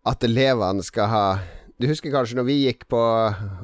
at 0.08 0.24
elevene 0.26 0.82
skal 0.82 1.12
ha 1.12 1.24
Du 1.78 1.86
husker 1.86 2.10
kanskje 2.10 2.34
når 2.34 2.46
vi 2.48 2.56
gikk 2.64 2.88
på 2.90 3.00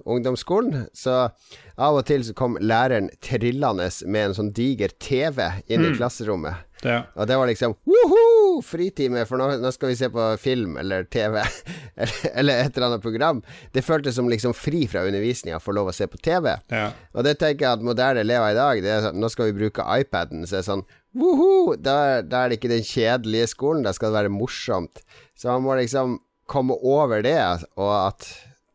ungdomsskolen, 0.06 0.84
så 0.94 1.26
av 1.74 1.96
og 1.98 2.04
til 2.06 2.22
så 2.22 2.34
kom 2.38 2.54
læreren 2.62 3.08
trillende 3.24 3.88
med 4.06 4.28
en 4.28 4.36
sånn 4.36 4.52
diger 4.54 4.92
TV 5.02 5.40
inn 5.66 5.82
i 5.82 5.90
mm. 5.90 5.96
klasserommet. 5.98 6.62
Ja. 6.84 7.00
Og 7.18 7.26
det 7.26 7.38
var 7.40 7.48
liksom 7.48 7.74
Woho! 7.88 8.60
Fritime, 8.62 9.24
for 9.26 9.40
nå, 9.40 9.48
nå, 9.58 9.70
skal 9.74 9.90
vi 9.90 9.96
se 9.98 10.06
på 10.14 10.24
film 10.38 10.76
eller 10.78 11.08
TV 11.10 11.40
eller, 12.38 12.60
et 12.60 12.76
eller 12.76 12.86
annet 12.86 13.02
program. 13.02 13.40
Det 13.74 13.82
føltes 13.82 14.14
som 14.14 14.28
liksom 14.30 14.54
fri 14.54 14.84
fra 14.90 15.02
undervisninga 15.08 15.58
å 15.58 15.64
få 15.64 15.74
lov 15.74 15.90
å 15.90 15.96
se 15.96 16.06
på 16.10 16.20
TV. 16.22 16.52
Ja. 16.70 16.92
Og 17.16 17.26
det 17.26 17.38
tenker 17.40 17.66
jeg 17.66 17.80
at 17.80 17.86
moderne 17.86 18.22
elever 18.22 18.52
i 18.52 18.58
dag 18.60 18.84
det 18.84 18.92
er 18.92 19.08
sånn, 19.08 19.18
Nå 19.18 19.32
skal 19.32 19.50
vi 19.50 19.56
bruke 19.64 19.88
iPaden, 20.04 20.46
så 20.46 20.60
er 20.60 20.62
det 20.62 20.68
sånn 20.68 20.84
Woho! 21.18 21.74
Da, 21.74 22.22
da 22.22 22.44
er 22.44 22.52
det 22.52 22.60
ikke 22.60 22.70
den 22.76 22.86
kjedelige 22.86 23.50
skolen, 23.56 23.82
da 23.86 23.94
skal 23.96 24.12
det 24.12 24.20
være 24.20 24.34
morsomt. 24.34 25.02
Så 25.34 25.50
man 25.50 25.66
må 25.66 25.74
liksom 25.80 26.20
komme 26.50 26.76
over 26.82 27.22
det, 27.24 27.38
og 27.76 27.92
at 28.08 28.28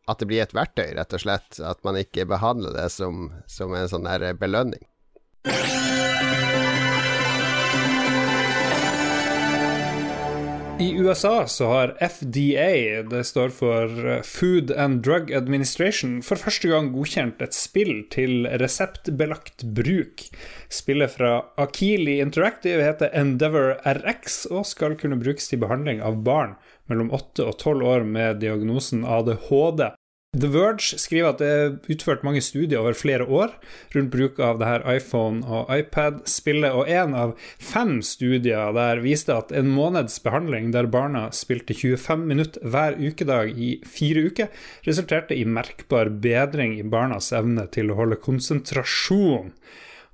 at 0.10 0.22
det 0.22 0.30
blir 0.30 0.42
et 0.42 0.56
verktøy, 0.58 0.88
rett 0.98 1.14
og 1.14 1.22
slett. 1.22 1.60
At 1.62 1.84
man 1.86 2.00
ikke 2.00 2.26
behandler 2.30 2.74
det 2.74 2.90
som, 2.94 3.30
som 3.46 3.76
en 3.78 3.90
sånn 3.92 4.10
der 4.10 4.34
belønning. 4.40 4.82
I 10.80 10.94
USA 10.96 11.44
så 11.52 11.68
har 11.68 11.92
FDA, 12.00 13.04
det 13.12 13.26
står 13.28 13.52
for 13.52 13.92
Food 14.24 14.72
and 14.72 15.02
Drug 15.04 15.34
Administration, 15.36 16.22
for 16.24 16.40
første 16.40 16.72
gang 16.72 16.94
godkjent 16.94 17.44
et 17.44 17.54
spill 17.54 18.06
til 18.16 18.48
reseptbelagt 18.62 19.68
bruk. 19.76 20.24
Spillet 20.72 21.12
fra 21.18 21.34
Akili 21.60 22.22
Interactive 22.24 22.88
heter 22.88 23.12
Endeavor 23.12 23.76
RX 23.84 24.46
og 24.48 24.64
skal 24.72 24.96
kunne 25.02 25.20
brukes 25.20 25.52
til 25.52 25.60
behandling 25.60 26.00
av 26.00 26.24
barn 26.24 26.56
mellom 26.89 27.13
8 27.15 27.48
og 27.48 27.55
12 27.58 27.88
år 27.93 28.05
med 28.17 28.41
diagnosen 28.43 29.05
ADHD. 29.05 29.89
The 30.38 30.46
Verge 30.53 31.00
skriver 31.01 31.31
at 31.31 31.39
det 31.41 31.48
er 31.50 31.72
utført 31.89 32.22
mange 32.22 32.41
studier 32.46 32.84
over 32.84 32.93
flere 32.93 33.25
år 33.25 33.55
rundt 33.96 34.12
bruk 34.13 34.38
av 34.46 34.60
det 34.60 34.67
her 34.67 34.84
iPhone- 34.86 35.41
og 35.41 35.72
iPad-spillet, 35.74 36.69
og 36.69 36.86
én 36.86 37.15
av 37.17 37.34
fem 37.58 37.96
studier 38.05 38.69
der 38.77 39.01
viste 39.01 39.34
at 39.34 39.50
en 39.50 39.72
måneds 39.74 40.19
behandling 40.22 40.69
der 40.75 40.86
barna 40.86 41.31
spilte 41.34 41.74
25 41.74 42.27
minutter 42.29 42.62
hver 42.62 43.01
ukedag 43.01 43.58
i 43.58 43.72
fire 43.81 44.27
uker, 44.29 44.53
resulterte 44.86 45.34
i 45.34 45.50
merkbar 45.50 46.13
bedring 46.22 46.77
i 46.77 46.86
barnas 46.86 47.34
evne 47.34 47.65
til 47.74 47.89
å 47.89 47.98
holde 47.98 48.22
konsentrasjon. 48.22 49.55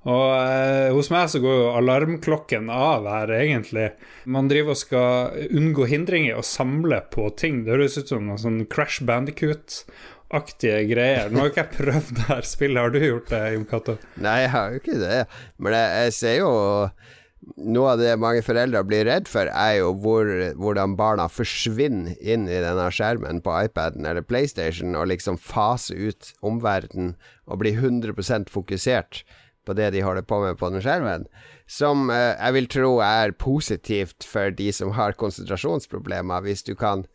Og 0.06 0.26
eh, 0.38 0.92
hos 0.94 1.10
meg 1.10 1.30
så 1.32 1.40
går 1.42 1.56
jo 1.58 1.70
alarmklokken 1.80 2.68
av 2.70 3.08
her, 3.10 3.32
egentlig. 3.40 3.88
Man 4.30 4.50
driver 4.50 4.76
og 4.76 4.78
skal 4.78 5.48
unngå 5.50 5.88
hindringer 5.90 6.38
og 6.38 6.46
samle 6.46 7.00
på 7.10 7.26
ting. 7.38 7.64
Det 7.66 7.74
høres 7.74 7.98
ut 7.98 8.12
som 8.14 8.28
noe 8.28 8.38
sånn 8.38 8.60
Crash 8.70 9.02
Bandicoot-aktige 9.08 10.84
greier. 10.92 11.32
Nå 11.32 11.42
har 11.42 11.50
ikke 11.50 11.64
jeg 11.64 11.74
prøvd 11.80 12.14
det 12.20 12.28
her 12.30 12.46
spillet, 12.46 12.82
har 12.84 12.94
du 12.94 13.02
gjort 13.02 13.34
det, 13.34 13.42
Jon 13.56 13.68
Cato? 13.72 13.98
Nei, 14.22 14.38
jeg 14.44 14.54
har 14.54 14.70
jo 14.70 14.82
ikke 14.82 14.98
det. 15.02 15.20
Men 15.58 15.78
jeg, 15.80 15.92
jeg 16.04 16.16
ser 16.20 16.38
jo 16.38 16.52
noe 17.66 17.92
av 17.92 18.00
det 18.00 18.14
mange 18.18 18.42
foreldre 18.46 18.82
blir 18.86 19.06
redd 19.06 19.26
for, 19.30 19.50
er 19.50 19.80
jo 19.80 19.90
hvor, 20.02 20.30
hvordan 20.58 20.94
barna 20.98 21.26
forsvinner 21.30 22.14
inn 22.18 22.46
i 22.46 22.60
denne 22.62 22.86
skjermen 22.94 23.42
på 23.44 23.54
iPaden 23.66 24.06
eller 24.06 24.26
PlayStation 24.26 24.94
og 24.98 25.10
liksom 25.12 25.38
faser 25.38 25.98
ut 26.10 26.32
omverdenen 26.46 27.14
og 27.46 27.62
blir 27.62 27.78
100% 27.78 28.50
fokusert 28.54 29.22
på 29.66 29.76
det 29.76 29.90
de 29.94 30.04
holder 30.06 30.26
på 30.26 30.40
med 30.44 30.58
på 30.60 30.70
den 30.72 30.84
skjermen, 30.84 31.26
som 31.66 32.10
eh, 32.14 32.34
jeg 32.38 32.56
vil 32.56 32.70
tro 32.72 32.92
er 33.04 33.34
positivt 33.36 34.26
for 34.26 34.54
de 34.54 34.70
som 34.74 34.94
har 34.96 35.18
konsentrasjonsproblemer, 35.18 36.46
hvis 36.46 36.66
du 36.66 36.76
kan 36.78 37.06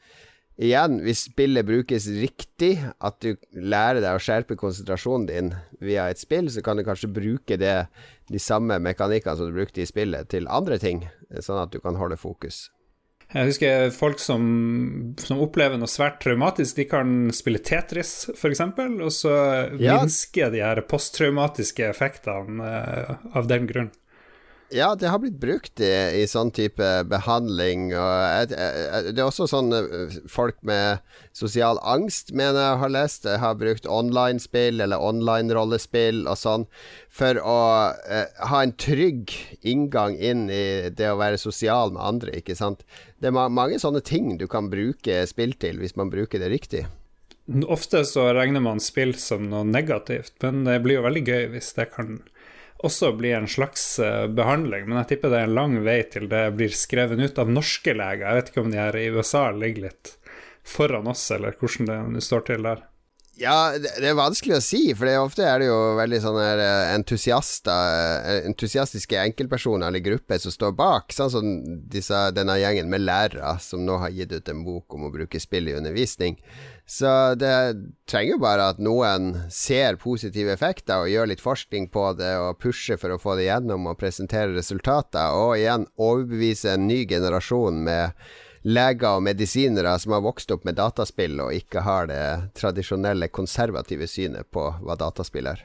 Igjen, 0.62 1.00
hvis 1.02 1.24
spillet 1.26 1.66
brukes 1.66 2.06
riktig, 2.22 2.76
at 3.02 3.16
du 3.24 3.32
lærer 3.56 3.98
deg 4.04 4.14
å 4.14 4.22
skjerpe 4.22 4.58
konsentrasjonen 4.60 5.24
din 5.26 5.48
via 5.82 6.04
et 6.12 6.22
spill, 6.22 6.52
så 6.54 6.62
kan 6.62 6.78
du 6.78 6.84
kanskje 6.86 7.10
bruke 7.10 7.58
det, 7.58 7.88
de 8.30 8.42
samme 8.42 8.78
mekanikkene 8.84 9.40
som 9.40 9.50
du 9.50 9.56
brukte 9.56 9.82
i 9.82 9.88
spillet, 9.90 10.30
til 10.30 10.52
andre 10.52 10.78
ting, 10.78 11.08
sånn 11.40 11.64
at 11.64 11.74
du 11.74 11.80
kan 11.82 11.98
holde 11.98 12.20
fokus. 12.20 12.68
Jeg 13.32 13.48
husker 13.48 13.94
folk 13.96 14.20
som, 14.20 14.44
som, 15.22 15.40
opplever 15.40 15.80
noe 15.80 15.90
svært 15.90 16.20
traumatisk, 16.24 16.76
de 16.82 16.86
kan 16.92 17.14
spille 17.36 17.62
Tetris 17.64 18.28
f.eks., 18.34 18.64
og 18.66 19.12
så 19.16 19.36
ja. 19.80 20.02
minsker 20.02 20.52
de 20.52 20.64
her 20.64 20.84
posttraumatiske 20.90 21.88
effektene 21.94 22.68
uh, 22.68 23.16
av 23.38 23.48
den 23.52 23.70
grunn. 23.72 23.92
Ja, 24.72 24.96
det 24.96 25.10
har 25.12 25.20
blitt 25.20 25.40
brukt 25.42 25.82
i, 25.84 25.90
i 26.22 26.28
sånn 26.30 26.52
type 26.56 26.88
behandling. 27.12 27.90
Og 27.92 28.52
det 28.52 29.18
er 29.18 29.26
også 29.26 29.48
sånn 29.52 29.74
eh, 29.76 30.16
folk 30.32 30.56
med 30.68 31.02
sosial 31.36 31.80
angst, 31.84 32.32
mener 32.32 32.62
jeg 32.62 32.80
har 32.84 32.94
lest, 32.94 33.28
har 33.28 33.58
brukt 33.60 33.88
online-spill 33.90 34.80
eller 34.84 35.04
online-rollespill 35.04 36.24
og 36.24 36.40
sånn 36.40 36.66
for 37.12 37.40
å 37.44 37.60
eh, 38.08 38.32
ha 38.48 38.64
en 38.64 38.76
trygg 38.80 39.36
inngang 39.60 40.16
inn 40.16 40.48
i 40.48 40.90
det 40.96 41.12
å 41.12 41.20
være 41.20 41.42
sosial 41.42 41.92
med 41.96 42.04
andre, 42.08 42.40
ikke 42.40 42.56
sant. 42.56 42.86
Det 43.20 43.32
er 43.32 43.36
ma 43.36 43.50
mange 43.52 43.80
sånne 43.82 44.04
ting 44.08 44.38
du 44.40 44.48
kan 44.52 44.72
bruke 44.72 45.22
spill 45.28 45.56
til, 45.60 45.84
hvis 45.84 45.98
man 46.00 46.14
bruker 46.14 46.40
det 46.40 46.52
riktig. 46.54 46.86
Ofte 47.68 48.06
så 48.08 48.30
regner 48.38 48.64
man 48.64 48.80
spill 48.80 49.18
som 49.20 49.50
noe 49.52 49.68
negativt, 49.68 50.38
men 50.46 50.64
det 50.64 50.80
blir 50.86 51.02
jo 51.02 51.08
veldig 51.10 51.24
gøy 51.28 51.50
hvis 51.56 51.74
det 51.76 51.90
kan 51.96 52.22
også 52.86 53.12
blir 53.18 53.38
en 53.38 53.50
slags 53.50 53.84
eh, 54.00 54.28
behandling. 54.28 54.88
Men 54.88 55.02
jeg 55.02 55.14
tipper 55.14 55.34
det 55.34 55.42
er 55.42 55.50
en 55.50 55.58
lang 55.58 55.78
vei 55.86 56.00
til 56.12 56.30
det 56.32 56.46
blir 56.58 56.74
skrevet 56.76 57.22
ut 57.22 57.42
av 57.42 57.52
norske 57.52 57.96
leger. 57.96 58.28
Jeg 58.28 58.40
vet 58.40 58.54
ikke 58.54 58.64
om 58.66 58.72
de 58.74 58.82
her 58.82 58.98
i 59.00 59.10
USA 59.14 59.50
ligger 59.56 59.90
litt 59.90 60.16
foran 60.68 61.10
oss, 61.10 61.26
eller 61.34 61.58
hvordan 61.58 62.16
det 62.18 62.26
står 62.26 62.48
til 62.50 62.66
der. 62.70 62.88
Ja, 63.42 63.72
det 63.80 64.04
er 64.06 64.18
vanskelig 64.18 64.58
å 64.58 64.64
si, 64.64 64.82
for 64.94 65.10
ofte 65.18 65.46
er 65.48 65.62
det 65.64 65.70
jo 65.70 65.78
veldig 65.98 66.18
sånne 66.22 66.48
eh, 66.62 66.90
entusiaster, 66.98 67.96
eh, 68.28 68.42
entusiastiske 68.50 69.18
enkeltpersoner 69.18 69.88
eller 69.88 70.04
grupper 70.04 70.42
som 70.44 70.54
står 70.54 70.76
bak, 70.78 71.16
sånn 71.16 71.32
som 71.34 71.48
disse, 71.90 72.20
denne 72.36 72.60
gjengen 72.62 72.92
med 72.92 73.06
lærere 73.06 73.56
som 73.64 73.86
nå 73.88 73.98
har 74.04 74.14
gitt 74.14 74.36
ut 74.36 74.52
en 74.52 74.66
bok 74.68 74.98
om 74.98 75.08
å 75.08 75.14
bruke 75.16 75.42
spill 75.42 75.72
i 75.72 75.78
undervisning. 75.80 76.38
Så 76.92 77.36
det 77.40 77.76
trenger 78.10 78.34
jo 78.34 78.40
bare 78.44 78.66
at 78.74 78.80
noen 78.84 79.30
ser 79.48 79.96
positive 79.96 80.52
effekter 80.52 81.06
og 81.06 81.12
gjør 81.14 81.30
litt 81.32 81.44
forskning 81.44 81.86
på 81.94 82.04
det 82.20 82.34
og 82.36 82.58
pusher 82.60 83.00
for 83.00 83.16
å 83.16 83.20
få 83.22 83.38
det 83.40 83.46
gjennom 83.46 83.88
og 83.88 83.96
presentere 84.02 84.52
resultater, 84.52 85.32
og 85.32 85.56
igjen 85.56 85.88
overbevise 85.96 86.74
en 86.74 86.90
ny 86.90 87.06
generasjon 87.08 87.80
med 87.88 88.20
leger 88.68 89.22
og 89.22 89.24
medisinere 89.24 89.96
som 90.04 90.18
har 90.18 90.28
vokst 90.28 90.52
opp 90.52 90.68
med 90.68 90.76
dataspill 90.82 91.40
og 91.40 91.56
ikke 91.56 91.88
har 91.88 92.12
det 92.12 92.26
tradisjonelle 92.60 93.32
konservative 93.32 94.12
synet 94.12 94.52
på 94.52 94.68
hva 94.84 95.00
dataspill 95.00 95.48
er. 95.48 95.64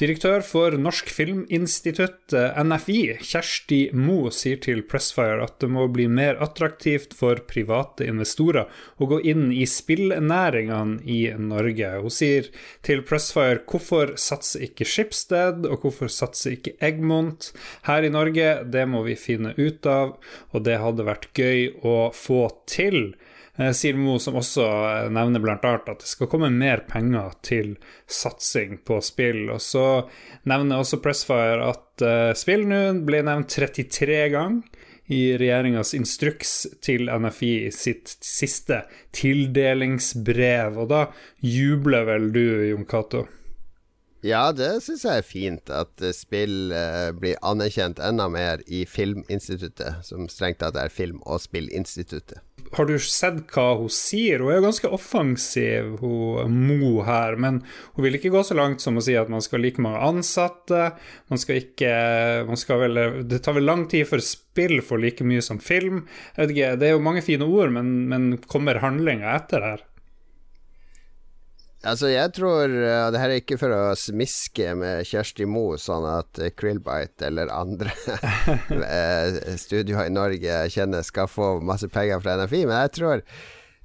Direktør 0.00 0.40
for 0.40 0.72
Norsk 0.80 1.10
Filminstitutt, 1.12 2.32
NFI, 2.32 3.18
Kjersti 3.20 3.80
Mo, 3.92 4.30
sier 4.32 4.56
til 4.64 4.80
Pressfire 4.88 5.42
at 5.44 5.58
det 5.60 5.68
må 5.68 5.82
bli 5.92 6.06
mer 6.08 6.38
attraktivt 6.40 7.12
for 7.18 7.42
private 7.50 8.06
investorer 8.08 8.70
å 8.96 9.08
gå 9.10 9.18
inn 9.28 9.50
i 9.52 9.66
spillnæringene 9.68 11.04
i 11.04 11.18
Norge. 11.36 11.90
Hun 12.00 12.14
sier 12.16 12.48
til 12.86 13.04
Pressfire 13.04 13.60
hvorfor 13.68 14.14
satser 14.16 14.64
ikke 14.70 14.88
Schibsted, 14.88 15.68
og 15.68 15.84
hvorfor 15.84 16.08
satser 16.08 16.56
ikke 16.56 16.78
Egmont 16.80 17.50
her 17.90 18.08
i 18.08 18.14
Norge? 18.14 18.54
Det 18.72 18.86
må 18.88 19.04
vi 19.04 19.20
finne 19.20 19.52
ut 19.60 19.84
av, 19.84 20.16
og 20.56 20.64
det 20.64 20.80
hadde 20.80 21.08
vært 21.10 21.28
gøy 21.36 21.74
å 21.84 21.98
få 22.16 22.46
til. 22.64 23.10
Eh, 23.60 23.72
Sier 23.76 23.96
Mo, 23.98 24.16
som 24.18 24.38
også 24.40 24.64
nevner 25.12 25.36
nevner 25.36 25.42
bl.a. 25.44 25.72
at 25.76 26.00
det 26.00 26.08
skal 26.08 26.30
komme 26.32 26.48
mer 26.54 26.86
penger 26.88 27.34
til 27.44 27.74
satsing 28.08 28.78
på 28.88 29.00
spill. 29.04 29.50
Og 29.52 29.60
så 29.60 29.86
nevner 30.48 30.80
også 30.80 31.00
Pressfire 31.04 31.66
at 31.68 32.04
uh, 32.06 32.30
spill 32.38 32.64
nå 32.70 32.80
ble 33.04 33.20
nevnt 33.26 33.52
33 33.52 34.22
ganger 34.32 34.86
i 35.10 35.34
regjeringas 35.40 35.90
instruks 35.98 36.54
til 36.80 37.10
NFI 37.10 37.52
sitt 37.74 38.14
siste 38.24 38.84
tildelingsbrev. 39.16 40.78
Og 40.80 40.88
da 40.94 41.02
jubler 41.44 42.06
vel 42.08 42.30
du, 42.32 42.44
Jon 42.70 42.88
Cato? 42.88 43.26
Ja, 44.24 44.50
det 44.52 44.82
syns 44.84 45.04
jeg 45.04 45.20
er 45.20 45.26
fint. 45.26 45.72
At 45.72 46.04
spill 46.16 46.72
eh, 46.76 47.10
blir 47.16 47.40
anerkjent 47.44 48.00
enda 48.04 48.28
mer 48.32 48.64
i 48.68 48.84
Filminstituttet, 48.88 50.04
som 50.06 50.28
strengt 50.32 50.60
tatt 50.62 50.78
er 50.80 50.92
Film- 50.92 51.24
og 51.24 51.40
spillinstituttet. 51.42 52.40
Har 52.76 52.86
du 52.86 52.94
sett 53.02 53.40
hva 53.50 53.72
hun 53.80 53.90
sier? 53.90 54.42
Hun 54.42 54.52
er 54.52 54.60
jo 54.60 54.66
ganske 54.68 54.90
offensiv, 54.94 55.96
hun 56.02 56.54
Mo 56.68 57.00
her. 57.06 57.34
Men 57.40 57.60
hun 57.96 58.04
vil 58.06 58.18
ikke 58.18 58.30
gå 58.30 58.44
så 58.46 58.54
langt 58.58 58.84
som 58.84 58.98
å 58.98 59.02
si 59.04 59.16
at 59.18 59.30
man 59.32 59.42
skal 59.42 59.64
like 59.64 59.82
mange 59.82 60.02
ansatte. 60.06 60.92
Man 61.32 61.42
skal 61.42 61.64
ikke 61.64 61.92
man 62.46 62.60
skal 62.60 62.84
vel, 62.84 63.02
Det 63.26 63.42
tar 63.42 63.58
vel 63.58 63.66
lang 63.66 63.88
tid 63.90 64.06
for 64.06 64.22
spill 64.22 64.78
for 64.86 65.02
like 65.02 65.26
mye 65.26 65.42
som 65.42 65.58
film. 65.58 66.04
Jeg 66.36 66.44
vet 66.44 66.56
ikke, 66.56 66.72
Det 66.78 66.88
er 66.88 66.94
jo 66.94 67.06
mange 67.10 67.26
fine 67.26 67.48
ord, 67.48 67.74
men, 67.74 67.94
men 68.12 68.32
kommer 68.46 68.82
handlinga 68.84 69.34
etter 69.34 69.66
her? 69.66 69.86
Altså, 71.80 72.10
jeg 72.12 72.32
tror 72.36 72.68
uh, 72.68 73.08
Det 73.12 73.20
her 73.20 73.32
er 73.32 73.40
ikke 73.40 73.56
for 73.60 73.72
å 73.72 73.94
smiske 73.96 74.74
med 74.76 75.06
Kjersti 75.08 75.46
Mo 75.48 75.78
sånn 75.80 76.04
at 76.10 76.40
uh, 76.42 76.50
Krillbite 76.52 77.30
eller 77.30 77.52
andre 77.54 77.94
uh, 78.04 79.56
studioer 79.64 80.10
i 80.10 80.12
Norge 80.12 80.58
kjenner 80.74 81.06
skal 81.06 81.30
få 81.30 81.54
masse 81.64 81.88
penger 81.88 82.20
fra 82.20 82.36
NFI, 82.42 82.66
men 82.68 82.84
jeg 82.84 82.94
tror 83.00 83.24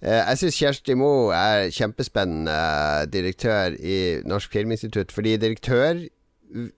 jeg 0.05 0.37
syns 0.37 0.57
Kjersti 0.59 0.93
Mo 0.99 1.31
er 1.33 1.71
kjempespennende 1.73 3.07
direktør 3.09 3.73
i 3.79 4.19
Norsk 4.27 4.51
Filminstitutt, 4.53 5.09
fordi 5.15 5.37
direktør 5.41 6.03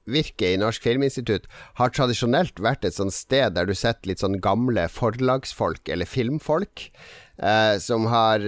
virket 0.08 0.54
i 0.54 0.60
Norsk 0.62 0.86
Filminstitutt 0.86 1.50
har 1.82 1.92
tradisjonelt 1.92 2.62
vært 2.64 2.86
et 2.88 2.96
sånt 2.96 3.16
sted 3.18 3.58
der 3.58 3.68
du 3.68 3.74
setter 3.76 4.14
litt 4.14 4.22
sånn 4.24 4.38
gamle 4.40 4.86
forlagsfolk, 4.94 5.90
eller 5.92 6.08
filmfolk, 6.08 6.86
som 7.84 8.08
har 8.14 8.46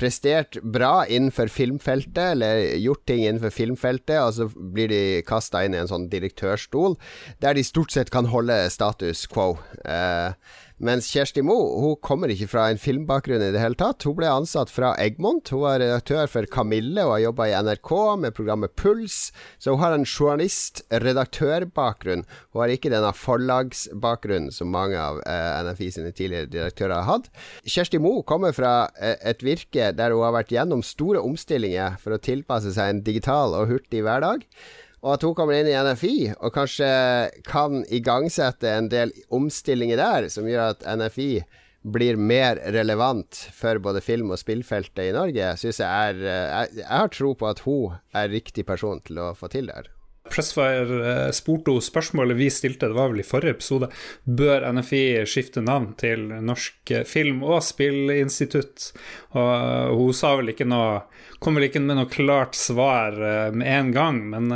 prestert 0.00 0.58
bra 0.62 1.04
innenfor 1.06 1.50
filmfeltet, 1.52 2.34
eller 2.34 2.76
gjort 2.82 3.04
ting 3.06 3.22
innenfor 3.24 3.54
filmfeltet, 3.54 4.18
og 4.20 4.34
så 4.36 4.48
blir 4.50 4.90
de 4.90 5.02
kasta 5.26 5.64
inn 5.64 5.76
i 5.76 5.80
en 5.82 5.90
sånn 5.90 6.08
direktørstol, 6.12 6.98
der 7.44 7.56
de 7.56 7.66
stort 7.66 7.94
sett 7.94 8.12
kan 8.14 8.30
holde 8.32 8.58
status 8.74 9.26
quo. 9.30 9.54
Eh, 9.84 10.34
mens 10.82 11.06
Kjersti 11.12 11.42
Moe 11.46 11.68
hun 11.78 11.92
kommer 12.02 12.26
ikke 12.32 12.48
fra 12.50 12.64
en 12.70 12.78
filmbakgrunn 12.82 13.42
i 13.46 13.52
det 13.54 13.60
hele 13.62 13.76
tatt. 13.78 14.02
Hun 14.02 14.16
ble 14.18 14.26
ansatt 14.26 14.70
fra 14.74 14.98
Egmont. 14.98 15.46
Hun 15.54 15.62
var 15.62 15.78
redaktør 15.78 16.26
for 16.30 16.46
Kamille 16.50 17.04
og 17.06 17.12
har 17.14 17.22
jobba 17.28 17.46
i 17.46 17.54
NRK 17.54 17.90
med 18.24 18.34
programmet 18.34 18.74
Puls. 18.80 19.32
Så 19.62 19.70
hun 19.74 19.82
har 19.84 19.92
en 19.94 20.08
journalist-redaktørbakgrunn. 20.08 22.22
Hun 22.50 22.60
har 22.60 22.68
ikke 22.74 22.92
denne 22.92 23.12
forlagsbakgrunnen 23.14 24.52
som 24.54 24.68
mange 24.74 24.98
av 24.98 25.14
eh, 25.22 25.62
NFI 25.68 25.88
sine 25.94 26.10
tidligere 26.10 26.50
direktører 26.50 26.94
har 26.98 27.10
hatt. 27.12 27.26
Kjersti 27.62 27.98
Moe 28.02 28.26
kommer 28.26 28.52
fra 28.56 28.90
eh, 28.98 29.18
et 29.22 29.42
virke 29.46 29.92
der 29.94 30.10
hun 30.10 30.26
har 30.26 30.34
vært 30.40 30.54
gjennom 30.56 30.82
store 30.82 31.20
omstillinger 31.22 31.94
for 32.02 32.10
å 32.16 32.22
tilpasse 32.22 32.70
seg 32.74 32.88
en 32.90 33.04
digital 33.06 33.54
og 33.54 33.70
hurtig 33.70 34.02
hverdag 34.02 34.42
og 35.04 35.18
at 35.18 35.24
hun 35.26 35.34
kommer 35.36 35.58
inn 35.58 35.68
i 35.68 35.76
NFI 35.76 36.16
og 36.38 36.54
kanskje 36.54 36.88
kan 37.44 37.82
igangsette 37.92 38.70
en 38.72 38.88
del 38.92 39.12
omstillinger 39.28 40.00
der, 40.00 40.30
som 40.32 40.48
gjør 40.48 40.72
at 40.72 40.86
NFI 40.88 41.28
blir 41.84 42.16
mer 42.16 42.56
relevant 42.72 43.36
for 43.52 43.76
både 43.84 44.00
film- 44.00 44.32
og 44.32 44.40
spillfeltet 44.40 45.10
i 45.10 45.12
Norge, 45.12 45.50
syns 45.60 45.82
jeg 45.82 45.88
er 46.08 46.22
eh, 46.24 46.46
jeg, 46.48 46.78
jeg, 46.80 46.88
har 46.88 47.12
tro 47.12 47.34
på 47.36 47.50
at 47.50 47.60
hun 47.66 47.98
er 48.16 48.32
riktig 48.32 48.64
person 48.64 49.02
til 49.04 49.20
å 49.20 49.34
få 49.36 49.52
til 49.52 49.68
det 49.68 49.76
her. 49.76 49.90
Pressfire 50.24 50.98
eh, 51.04 51.30
spurte 51.36 51.68
henne 51.68 51.84
spørsmålet 51.84 52.38
vi 52.38 52.46
stilte, 52.52 52.88
det 52.88 52.96
var 52.96 53.10
vel 53.12 53.20
i 53.20 53.26
forrige 53.26 53.58
episode, 53.58 53.90
bør 54.24 54.64
NFI 54.72 55.02
skifte 55.28 55.60
navn 55.60 55.90
til 56.00 56.30
Norsk 56.40 56.94
film- 57.04 57.42
og 57.44 57.60
spillinstitutt? 57.66 58.88
Og 59.36 59.50
eh, 59.52 59.92
hun 59.92 60.16
sa 60.16 60.32
vel 60.40 60.54
ikke 60.54 60.68
noe 60.68 61.02
kom 61.44 61.58
vel 61.58 61.66
ikke 61.66 61.82
med 61.84 61.98
noe 61.98 62.08
klart 62.08 62.56
svar 62.56 63.18
eh, 63.20 63.52
med 63.52 63.68
en 63.68 63.92
gang, 63.92 64.22
men 64.32 64.48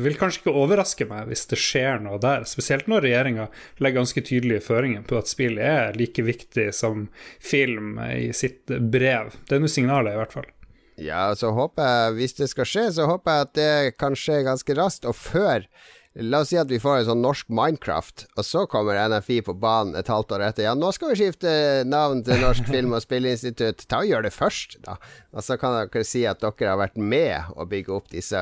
vil 0.00 0.16
kanskje 0.16 0.46
ikke 0.46 0.56
overraske 0.64 1.08
meg 1.10 1.28
hvis 1.28 1.44
det 1.52 1.60
skjer 1.60 2.00
noe 2.06 2.16
der. 2.22 2.48
Spesielt 2.48 2.88
når 2.88 3.04
regjeringa 3.04 3.50
legger 3.84 4.00
ganske 4.00 4.24
tydelige 4.24 4.64
føringer 4.64 5.04
på 5.04 5.20
at 5.20 5.28
spill 5.28 5.60
er 5.60 5.92
like 6.00 6.24
viktig 6.24 6.70
som 6.72 7.10
film 7.36 7.98
i 8.00 8.30
sitt 8.32 8.64
brev. 8.64 9.36
Det 9.44 9.58
er 9.58 9.66
noe 9.66 9.76
signalet, 9.76 10.16
i 10.16 10.22
hvert 10.24 10.38
fall. 10.40 10.52
Ja, 10.96 11.34
så 11.36 11.50
håper 11.52 11.84
jeg, 11.84 12.12
hvis 12.16 12.36
det 12.38 12.48
skal 12.48 12.68
skje, 12.68 12.86
så 12.96 13.06
håper 13.10 13.34
jeg 13.34 13.46
at 13.46 13.54
det 13.58 13.96
kan 14.00 14.16
skje 14.16 14.40
ganske 14.46 14.76
raskt, 14.78 15.04
og 15.08 15.16
før 15.18 15.66
La 16.16 16.38
oss 16.40 16.48
si 16.48 16.56
at 16.56 16.70
vi 16.72 16.78
får 16.80 17.02
en 17.02 17.08
sånn 17.10 17.20
norsk 17.20 17.50
Minecraft, 17.52 18.22
og 18.40 18.44
så 18.46 18.62
kommer 18.72 18.96
NFI 19.12 19.42
på 19.44 19.52
banen 19.60 19.98
et 20.00 20.08
halvt 20.08 20.32
år 20.32 20.46
etter. 20.46 20.64
Ja, 20.64 20.72
nå 20.72 20.88
skal 20.96 21.12
vi 21.12 21.18
skifte 21.20 21.50
navn 21.84 22.22
til 22.24 22.40
Norsk 22.40 22.64
film- 22.72 22.94
og 22.96 23.02
spilleinstitutt. 23.04 23.84
Ta 23.90 24.00
og 24.00 24.08
Gjør 24.08 24.24
det 24.24 24.32
først, 24.32 24.78
da. 24.86 24.96
Og 25.36 25.44
så 25.44 25.58
kan 25.60 25.76
dere 25.76 26.06
si 26.08 26.22
at 26.24 26.40
dere 26.40 26.70
har 26.72 26.80
vært 26.80 26.96
med 26.96 27.52
å 27.52 27.66
bygge 27.68 27.92
opp 27.92 28.08
disse 28.14 28.40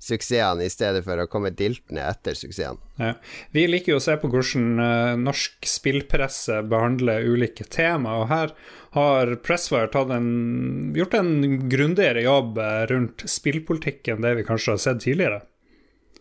suksessene, 0.00 0.64
i 0.64 0.72
stedet 0.72 1.04
for 1.04 1.20
å 1.20 1.28
komme 1.28 1.52
diltende 1.52 2.06
etter 2.08 2.38
suksessene. 2.38 2.80
Ja. 2.96 3.12
Vi 3.52 3.66
liker 3.68 3.94
jo 3.94 4.00
å 4.00 4.04
se 4.04 4.16
på 4.20 4.30
hvordan 4.32 4.80
uh, 4.80 5.12
norsk 5.20 5.68
spillpresse 5.68 6.62
behandler 6.70 7.28
ulike 7.28 7.68
tema, 7.68 8.16
og 8.22 8.30
her 8.32 8.54
har 8.94 9.36
Pressfire 9.44 9.90
gjort 9.90 11.16
en 11.18 11.32
grundigere 11.68 12.22
jobb 12.22 12.60
eh, 12.62 12.84
rundt 12.92 13.24
spillpolitikken 13.26 14.20
enn 14.20 14.22
det 14.22 14.36
vi 14.38 14.44
kanskje 14.46 14.76
har 14.76 14.82
sett 14.84 15.02
tidligere. 15.02 15.40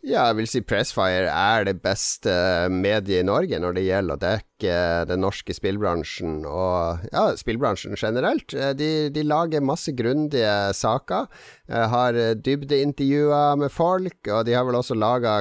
Ja, 0.03 0.25
jeg 0.27 0.35
vil 0.35 0.47
si 0.51 0.59
Pressfire 0.67 1.31
er 1.31 1.63
det 1.63 1.77
beste 1.79 2.33
mediet 2.67 3.21
i 3.21 3.23
Norge 3.23 3.55
når 3.63 3.77
det 3.77 3.85
gjelder 3.85 4.17
å 4.17 4.19
dekke 4.19 4.73
den 5.07 5.23
norske 5.23 5.55
spillbransjen 5.55 6.41
og 6.43 7.05
ja, 7.07 7.23
spillbransjen 7.39 7.95
generelt. 7.95 8.51
De, 8.51 8.89
de 9.15 9.23
lager 9.23 9.63
masse 9.63 9.95
grundige 9.95 10.51
saker. 10.75 11.31
Har 11.71 12.19
dybdeintervjuer 12.35 13.63
med 13.63 13.71
folk, 13.71 14.19
og 14.27 14.43
de 14.43 14.57
har 14.57 14.67
vel 14.67 14.81
også 14.81 14.99
laga 14.99 15.39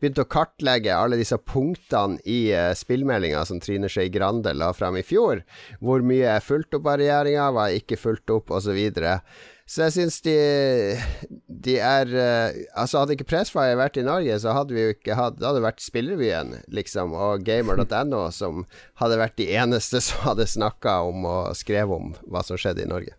begynt 0.00 0.20
å 0.20 0.28
kartlegge 0.30 0.94
alle 0.94 1.18
disse 1.20 1.38
punktene 1.42 2.20
i 2.28 2.38
uh, 2.54 2.70
spillmeldinga 2.76 3.42
som 3.48 3.60
Trine 3.62 3.90
Skei 3.92 4.08
Grande 4.12 4.54
la 4.56 4.72
fram 4.76 4.98
i 4.98 5.04
fjor. 5.06 5.42
Hvor 5.80 6.04
mye 6.06 6.36
er 6.36 6.44
fulgt 6.44 6.76
opp 6.78 6.88
av 6.90 7.00
regjeringa, 7.02 7.50
hva 7.52 7.68
er 7.68 7.80
ikke 7.82 8.00
fulgt 8.00 8.32
opp, 8.32 8.54
osv. 8.54 8.78
Så, 9.66 9.82
jeg 9.82 9.94
syns 9.96 10.20
de, 10.22 10.34
de 11.50 11.74
er 11.82 12.12
uh, 12.14 12.54
Altså, 12.78 13.00
hadde 13.00 13.16
ikke 13.16 13.26
Pressfire 13.32 13.74
vært 13.80 13.98
i 13.98 14.04
Norge, 14.06 14.38
så 14.38 14.54
hadde 14.54 14.76
vi 14.76 14.84
jo 14.84 14.94
ikke 14.94 15.16
hatt 15.18 15.40
Det 15.40 15.48
hadde 15.48 15.64
vært 15.64 15.82
Spillrevyen, 15.82 16.54
liksom, 16.70 17.16
og 17.18 17.42
gamer.no 17.46 18.28
som 18.30 18.62
hadde 19.02 19.18
vært 19.18 19.38
de 19.42 19.50
eneste 19.58 20.00
som 20.06 20.22
hadde 20.28 20.46
snakka 20.46 21.00
om 21.08 21.26
og 21.26 21.56
skrevet 21.58 21.98
om 21.98 22.14
hva 22.30 22.46
som 22.46 22.60
skjedde 22.60 22.86
i 22.86 22.90
Norge. 22.90 23.16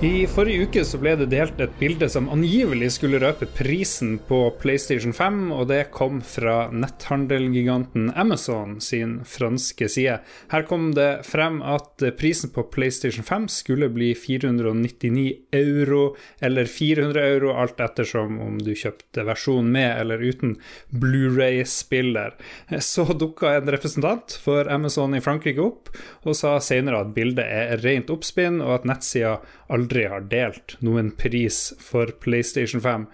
I 0.00 0.24
forrige 0.24 0.64
uke 0.64 0.80
så 0.88 0.96
ble 0.96 1.10
det 1.20 1.26
delt 1.28 1.58
et 1.60 1.74
bilde 1.76 2.06
som 2.08 2.30
angivelig 2.32 2.86
skulle 2.94 3.18
røpe 3.20 3.44
prisen 3.52 4.14
på 4.24 4.38
PlayStation 4.56 5.12
5, 5.12 5.50
og 5.52 5.66
det 5.68 5.90
kom 5.92 6.22
fra 6.24 6.70
netthandelgiganten 6.72 8.06
Amazon 8.16 8.78
sin 8.80 9.18
franske 9.28 9.90
side. 9.92 10.14
Her 10.54 10.64
kom 10.70 10.86
det 10.96 11.26
frem 11.28 11.58
at 11.60 12.00
prisen 12.16 12.48
på 12.54 12.64
PlayStation 12.72 13.26
5 13.28 13.50
skulle 13.52 13.90
bli 13.92 14.14
499 14.16 15.26
euro, 15.60 16.00
eller 16.40 16.64
400 16.64 17.26
euro, 17.34 17.52
alt 17.60 17.84
ettersom 17.84 18.40
om 18.40 18.56
du 18.56 18.72
kjøpte 18.72 19.26
versjon 19.28 19.68
med 19.68 20.00
eller 20.00 20.24
uten 20.24 20.56
Blu-ray-spiller. 20.96 22.40
Så 22.80 23.04
dukka 23.12 23.58
en 23.58 23.68
representant 23.76 24.40
for 24.40 24.64
Amazon 24.72 25.12
i 25.12 25.20
Frankrike 25.20 25.60
opp, 25.60 25.92
og 26.24 26.40
sa 26.40 26.56
senere 26.64 27.04
at 27.04 27.12
bildet 27.12 27.44
er 27.44 27.84
rent 27.84 28.08
oppspinn, 28.08 28.62
og 28.64 28.78
at 28.80 28.88
nettsida 28.94 29.36
aldri 29.70 29.89
har 30.10 30.28
delt 30.30 30.76
noen 30.84 31.10
pris 31.18 31.70
for 31.82 32.12
PlayStation 32.22 32.82
5. 32.82 33.06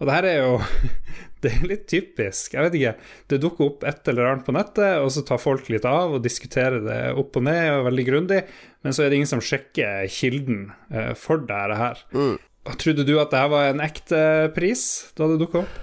Og 0.00 0.08
det 0.08 0.16
her 0.16 0.28
er 0.28 0.40
jo 0.42 0.58
Det 1.44 1.50
er 1.52 1.66
litt 1.68 1.82
typisk. 1.92 2.54
Jeg 2.56 2.64
vet 2.64 2.76
ikke. 2.78 2.92
Det 3.28 3.38
dukker 3.42 3.66
opp 3.66 3.82
et 3.84 4.08
eller 4.08 4.30
annet 4.30 4.46
på 4.46 4.54
nettet, 4.56 4.94
og 5.04 5.10
så 5.12 5.20
tar 5.28 5.42
folk 5.42 5.66
litt 5.68 5.84
av 5.84 6.14
og 6.16 6.22
diskuterer 6.24 6.80
det 6.80 7.00
opp 7.20 7.36
og 7.36 7.44
ned 7.44 7.66
og 7.68 7.88
veldig 7.90 8.06
grundig, 8.08 8.38
men 8.80 8.96
så 8.96 9.04
er 9.04 9.12
det 9.12 9.18
ingen 9.18 9.28
som 9.28 9.42
sjekker 9.44 10.08
kilden 10.08 10.70
eh, 10.88 11.12
for 11.12 11.44
det 11.44 11.76
her. 11.76 12.00
Mm. 12.16 12.38
Trodde 12.80 13.04
du 13.04 13.18
at 13.20 13.28
det 13.34 13.42
her 13.42 13.52
var 13.52 13.68
en 13.68 13.84
ekte 13.84 14.22
pris 14.56 14.86
da 15.18 15.28
det 15.28 15.36
dukka 15.42 15.66
opp? 15.66 15.76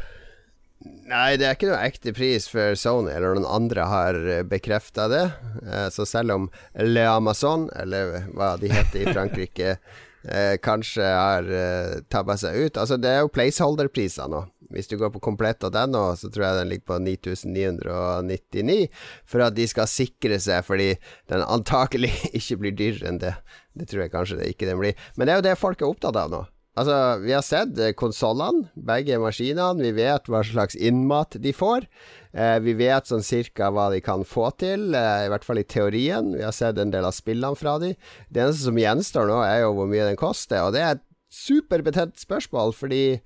Nei, 1.11 1.35
det 1.37 1.45
er 1.45 1.53
ikke 1.53 1.69
noe 1.69 1.85
ekte 1.85 2.17
pris 2.17 2.49
for 2.49 2.73
Sony, 2.73 3.11
eller 3.13 3.37
noen 3.37 3.45
andre 3.45 3.85
har 3.85 4.21
bekrefta 4.49 5.05
det. 5.13 5.27
Eh, 5.61 5.89
så 5.93 6.09
selv 6.09 6.39
om 6.39 6.49
Le 6.81 7.05
Amazon, 7.05 7.69
eller 7.77 8.23
hva 8.33 8.55
de 8.57 8.73
heter 8.73 9.05
i 9.05 9.13
Frankrike 9.13 9.75
eh, 10.27 10.55
kanskje 10.63 11.05
har 11.05 11.47
eh, 11.47 11.99
tabba 12.11 12.37
seg 12.39 12.57
ut. 12.57 12.79
Altså, 12.81 12.97
det 13.01 13.11
er 13.11 13.23
jo 13.23 13.33
placeholder-priser 13.33 14.31
nå. 14.31 14.45
Hvis 14.71 14.87
du 14.87 14.95
går 14.99 15.11
på 15.11 15.19
komplett.no, 15.23 16.03
så 16.15 16.29
tror 16.31 16.45
jeg 16.45 16.59
den 16.61 16.69
ligger 16.71 16.87
på 16.93 16.99
9999, 17.03 18.87
for 19.27 19.43
at 19.43 19.57
de 19.57 19.67
skal 19.67 19.89
sikre 19.91 20.39
seg, 20.39 20.63
fordi 20.63 20.93
den 21.31 21.43
antakelig 21.43 22.13
ikke 22.39 22.61
blir 22.61 22.77
dyrere 22.77 23.11
enn 23.11 23.21
det. 23.23 23.35
Det 23.75 23.89
tror 23.91 24.05
jeg 24.05 24.15
kanskje 24.15 24.39
det 24.39 24.49
ikke 24.53 24.69
den 24.71 24.79
blir. 24.79 25.05
Men 25.17 25.27
det 25.27 25.33
er 25.33 25.41
jo 25.41 25.47
det 25.49 25.59
folk 25.59 25.83
er 25.83 25.91
opptatt 25.91 26.19
av 26.19 26.31
nå. 26.31 26.45
Altså, 26.79 26.95
vi 27.19 27.33
har 27.35 27.43
sett 27.43 27.75
eh, 27.83 27.91
konsollene, 27.99 28.69
begge 28.79 29.19
maskinene. 29.19 29.83
Vi 29.83 29.91
vet 29.97 30.29
hva 30.31 30.39
slags 30.47 30.77
innmat 30.79 31.35
de 31.43 31.51
får. 31.55 31.87
Eh, 32.31 32.57
vi 32.63 32.73
vet 32.79 33.09
sånn 33.09 33.25
cirka 33.25 33.67
hva 33.75 33.89
de 33.91 33.99
kan 34.03 34.23
få 34.27 34.49
til, 34.61 34.93
eh, 34.95 35.25
i 35.25 35.31
hvert 35.31 35.43
fall 35.43 35.59
i 35.59 35.67
teorien. 35.67 36.31
Vi 36.37 36.43
har 36.43 36.55
sett 36.55 36.77
en 36.79 36.91
del 36.91 37.05
av 37.05 37.15
spillene 37.15 37.57
fra 37.57 37.77
de. 37.79 37.95
Det 38.31 38.43
eneste 38.43 38.69
som 38.69 38.79
gjenstår 38.79 39.27
nå, 39.27 39.41
er 39.43 39.61
jo 39.65 39.73
hvor 39.75 39.89
mye 39.91 40.07
den 40.07 40.19
koster, 40.19 40.63
og 40.63 40.73
det 40.73 40.81
er 40.81 40.91
et 40.95 41.05
superbetent 41.31 42.15
spørsmål, 42.19 42.73
fordi 42.75 43.21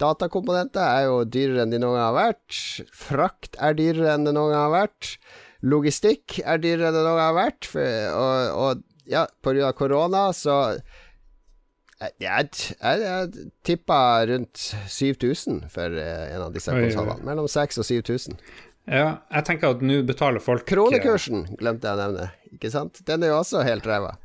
datakomponenter 0.00 0.80
er 0.80 1.04
jo 1.08 1.24
dyrere 1.24 1.66
enn 1.66 1.74
de 1.74 1.80
noen 1.80 1.98
gang 1.98 2.08
har 2.08 2.16
vært. 2.16 2.86
Frakt 2.96 3.56
er 3.60 3.76
dyrere 3.76 4.14
enn 4.14 4.24
det 4.24 4.34
noen 4.36 4.54
gang 4.54 4.72
har 4.72 4.88
vært. 4.88 5.18
Logistikk 5.60 6.40
er 6.40 6.60
dyrere 6.62 6.88
enn 6.88 6.96
det 6.96 7.04
noen 7.04 7.20
gang 7.20 7.28
har 7.28 7.36
vært. 7.36 7.68
Og, 7.76 8.56
og 8.56 8.82
ja, 9.10 9.26
pga. 9.44 9.72
korona 9.76 10.30
så 10.32 10.80
jeg, 12.00 12.48
jeg, 12.80 13.02
jeg 13.04 13.46
tippa 13.66 14.00
rundt 14.30 14.62
7000 14.88 15.66
for 15.72 16.00
eh, 16.00 16.26
en 16.34 16.46
av 16.46 16.54
disse 16.54 16.72
konsollene. 16.72 17.20
Mellom 17.26 17.48
6000 17.50 17.82
og 17.82 17.88
7000. 17.90 18.40
Ja, 18.90 19.20
jeg 19.28 19.46
tenker 19.46 19.76
at 19.76 19.84
nå 19.84 20.00
betaler 20.08 20.42
folk 20.42 20.64
Kronekursen 20.66 21.44
glemte 21.60 21.86
jeg 21.86 21.98
å 21.98 22.00
nevne, 22.00 22.30
ikke 22.56 22.72
sant? 22.72 23.02
Den 23.06 23.22
er 23.22 23.34
jo 23.34 23.40
også 23.42 23.62
helt 23.66 23.86
ræva. 23.86 24.16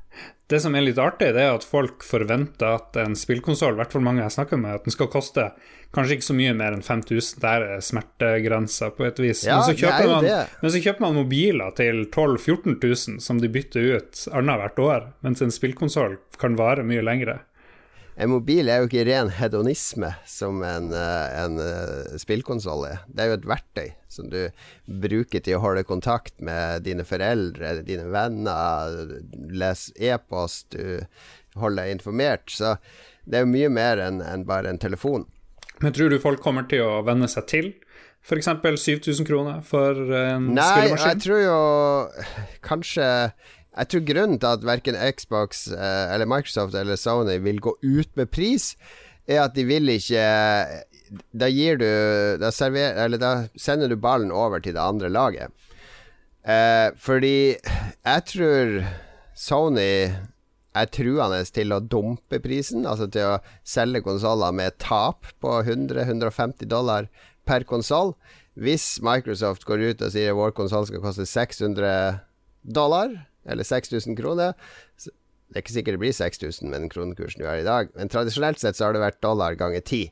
Det 0.48 0.60
som 0.62 0.76
er 0.78 0.86
litt 0.86 1.00
artig, 1.02 1.32
det 1.34 1.42
er 1.42 1.56
at 1.56 1.66
folk 1.66 2.04
forventer 2.06 2.78
at 2.78 2.98
en 3.02 3.18
spillkonsoll, 3.18 3.74
i 3.74 3.80
hvert 3.82 3.96
fall 3.96 4.04
mange 4.06 4.22
jeg 4.22 4.36
snakker 4.36 4.60
med, 4.62 4.78
at 4.78 4.86
den 4.86 4.94
skal 4.94 5.10
koste 5.12 5.48
kanskje 5.96 6.20
ikke 6.20 6.28
så 6.28 6.36
mye 6.38 6.54
mer 6.58 6.76
enn 6.76 6.86
5000. 6.86 7.40
Der 7.42 7.66
er 7.66 7.82
smertegrensa, 7.84 8.92
på 8.94 9.08
et 9.08 9.20
vis. 9.24 9.42
Ja, 9.48 9.58
men, 9.58 9.66
så 9.68 9.74
kjøper 9.80 10.12
man, 10.12 10.30
men 10.62 10.74
så 10.76 10.82
kjøper 10.84 11.06
man 11.08 11.18
mobiler 11.18 11.74
til 11.78 12.06
12 12.06 12.38
000-14 12.46 12.78
000 12.78 13.26
som 13.26 13.42
de 13.42 13.50
bytter 13.52 13.90
ut 13.98 14.24
annethvert 14.38 14.82
år, 14.86 15.10
mens 15.26 15.42
en 15.42 15.54
spillkonsoll 15.56 16.20
kan 16.42 16.60
vare 16.60 16.86
mye 16.86 17.04
lengre. 17.06 17.40
En 18.16 18.32
mobil 18.32 18.70
er 18.72 18.80
jo 18.80 18.88
ikke 18.88 19.04
ren 19.10 19.30
hedonisme 19.36 20.14
som 20.30 20.62
en, 20.64 20.88
eh, 20.96 21.40
en 21.42 21.60
uh, 21.60 22.16
spillkonsoll 22.20 22.86
er. 22.88 23.02
Det 23.12 23.24
er 23.24 23.32
jo 23.32 23.38
et 23.40 23.48
verktøy 23.52 23.90
som 24.16 24.30
du 24.32 24.40
bruker 24.88 25.44
til 25.44 25.58
å 25.58 25.64
holde 25.66 25.84
kontakt 25.88 26.38
med 26.40 26.86
dine 26.88 27.04
foreldre, 27.08 27.82
dine 27.84 28.08
venner, 28.14 29.20
lese 29.52 29.92
e-post, 30.00 30.78
du 30.78 31.60
holder 31.60 31.84
deg 31.84 31.98
informert. 31.98 32.48
Så 32.48 32.78
det 33.28 33.42
er 33.42 33.44
jo 33.44 33.52
mye 33.52 33.72
mer 33.74 34.00
enn 34.06 34.24
en 34.24 34.48
bare 34.48 34.72
en 34.72 34.80
telefon. 34.80 35.28
Men 35.84 35.92
tror 35.92 36.14
du 36.14 36.22
folk 36.24 36.40
kommer 36.44 36.64
til 36.72 36.86
å 36.86 37.02
venne 37.04 37.28
seg 37.28 37.50
til 37.52 37.74
f.eks. 38.26 38.48
7000 38.48 39.28
kroner 39.28 39.60
for 39.62 39.92
en 39.92 40.48
Nei, 40.56 40.64
spillemaskin? 40.64 41.04
Nei, 41.04 41.12
jeg 41.12 41.22
tror 41.26 41.44
jo 41.44 41.60
kanskje 42.66 43.10
jeg 43.76 43.92
tror 43.92 44.04
grunnen 44.08 44.40
til 44.40 44.56
at 44.56 44.66
verken 44.68 44.98
Xbox 45.18 45.66
eh, 45.74 46.14
eller 46.14 46.30
Microsoft 46.30 46.76
eller 46.80 47.00
Sony 47.00 47.38
vil 47.44 47.62
gå 47.64 47.76
ut 47.84 48.12
med 48.16 48.32
pris, 48.32 48.74
er 49.28 49.42
at 49.44 49.56
de 49.56 49.66
vil 49.66 49.90
ikke 49.90 50.22
Da 51.34 51.48
gir 51.50 51.80
du 51.82 51.88
Da, 52.42 52.52
server, 52.54 52.94
eller 53.04 53.18
da 53.22 53.32
sender 53.58 53.90
du 53.90 53.98
ballen 53.98 54.32
over 54.32 54.62
til 54.62 54.76
det 54.78 54.82
andre 54.82 55.10
laget. 55.10 55.52
Eh, 56.46 56.94
fordi 56.98 57.58
jeg 57.58 58.26
tror 58.32 58.80
Sony 59.36 60.14
er 60.76 60.92
truende 60.92 61.42
til 61.56 61.74
å 61.74 61.82
dumpe 61.82 62.40
prisen, 62.44 62.86
altså 62.86 63.08
til 63.12 63.36
å 63.36 63.42
selge 63.68 64.04
konsoller 64.06 64.54
med 64.56 64.78
tap 64.82 65.28
på 65.42 65.52
100-150 65.64 66.68
dollar 66.70 67.08
per 67.48 67.66
konsoll. 67.68 68.14
Hvis 68.56 69.00
Microsoft 69.04 69.66
går 69.68 69.84
ut 69.90 70.04
og 70.06 70.14
sier 70.14 70.36
vår 70.38 70.54
konsoll 70.56 70.88
skal 70.88 71.04
koste 71.04 71.28
600 71.28 72.22
dollar, 72.64 73.26
eller 73.46 73.68
6000 73.68 74.18
kroner. 74.20 74.54
Det 75.06 75.60
er 75.60 75.64
ikke 75.64 75.76
sikkert 75.76 75.98
det 75.98 76.02
blir 76.02 76.16
6000 76.18 76.70
med 76.70 76.82
den 76.82 76.92
kronekursen 76.92 77.44
du 77.44 77.48
har 77.48 77.62
i 77.62 77.68
dag, 77.68 77.92
men 77.96 78.10
tradisjonelt 78.10 78.60
sett 78.62 78.78
så 78.78 78.88
har 78.88 78.96
det 78.96 79.04
vært 79.04 79.22
dollar 79.24 79.58
ganger 79.60 79.84
10. 79.84 80.10